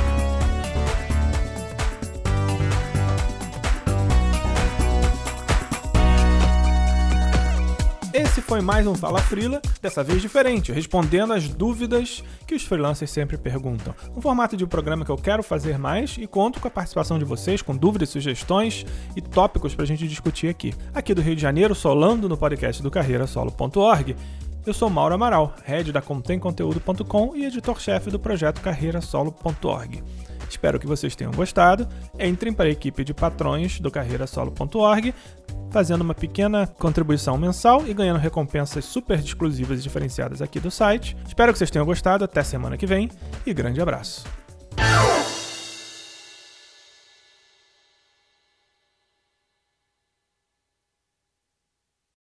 Foi 8.53 8.61
mais 8.61 8.85
um 8.85 8.93
Fala 8.93 9.17
Frila, 9.17 9.59
dessa 9.81 10.03
vez 10.03 10.21
diferente, 10.21 10.71
respondendo 10.71 11.33
as 11.33 11.47
dúvidas 11.49 12.23
que 12.45 12.53
os 12.53 12.61
freelancers 12.61 13.09
sempre 13.09 13.35
perguntam. 13.35 13.95
Um 14.15 14.21
formato 14.21 14.55
de 14.55 14.63
programa 14.67 15.03
que 15.03 15.09
eu 15.09 15.17
quero 15.17 15.41
fazer 15.41 15.79
mais 15.79 16.17
e 16.19 16.27
conto 16.27 16.59
com 16.59 16.67
a 16.67 16.69
participação 16.69 17.17
de 17.17 17.25
vocês 17.25 17.63
com 17.63 17.75
dúvidas, 17.75 18.09
sugestões 18.09 18.85
e 19.15 19.21
tópicos 19.21 19.73
para 19.73 19.85
a 19.85 19.87
gente 19.87 20.07
discutir 20.07 20.49
aqui. 20.49 20.71
Aqui 20.93 21.15
do 21.15 21.21
Rio 21.23 21.35
de 21.35 21.41
Janeiro, 21.41 21.73
solando 21.73 22.29
no 22.29 22.37
podcast 22.37 22.83
do 22.83 22.91
carreirasolo.org. 22.91 24.15
Eu 24.67 24.73
sou 24.75 24.87
Mauro 24.87 25.15
Amaral, 25.15 25.55
head 25.63 25.91
da 25.91 25.99
contemconteúdo.com 25.99 27.35
e 27.35 27.45
editor-chefe 27.45 28.11
do 28.11 28.19
projeto 28.19 28.61
carreirasolo.org. 28.61 30.03
Espero 30.53 30.79
que 30.79 30.85
vocês 30.85 31.15
tenham 31.15 31.31
gostado. 31.33 31.87
Entrem 32.19 32.53
para 32.53 32.69
a 32.69 32.71
equipe 32.71 33.03
de 33.03 33.13
patrões 33.13 33.79
do 33.79 33.89
carreirasolo.org 33.89 35.13
fazendo 35.71 36.01
uma 36.01 36.13
pequena 36.13 36.67
contribuição 36.67 37.35
mensal 37.35 37.83
e 37.87 37.93
ganhando 37.95 38.19
recompensas 38.19 38.85
super 38.85 39.17
exclusivas 39.17 39.79
e 39.79 39.81
diferenciadas 39.81 40.39
aqui 40.39 40.59
do 40.59 40.69
site. 40.69 41.17
Espero 41.27 41.51
que 41.51 41.57
vocês 41.57 41.71
tenham 41.71 41.85
gostado. 41.85 42.23
Até 42.23 42.43
semana 42.43 42.77
que 42.77 42.85
vem 42.85 43.09
e 43.45 43.53
grande 43.53 43.81
abraço. 43.81 44.23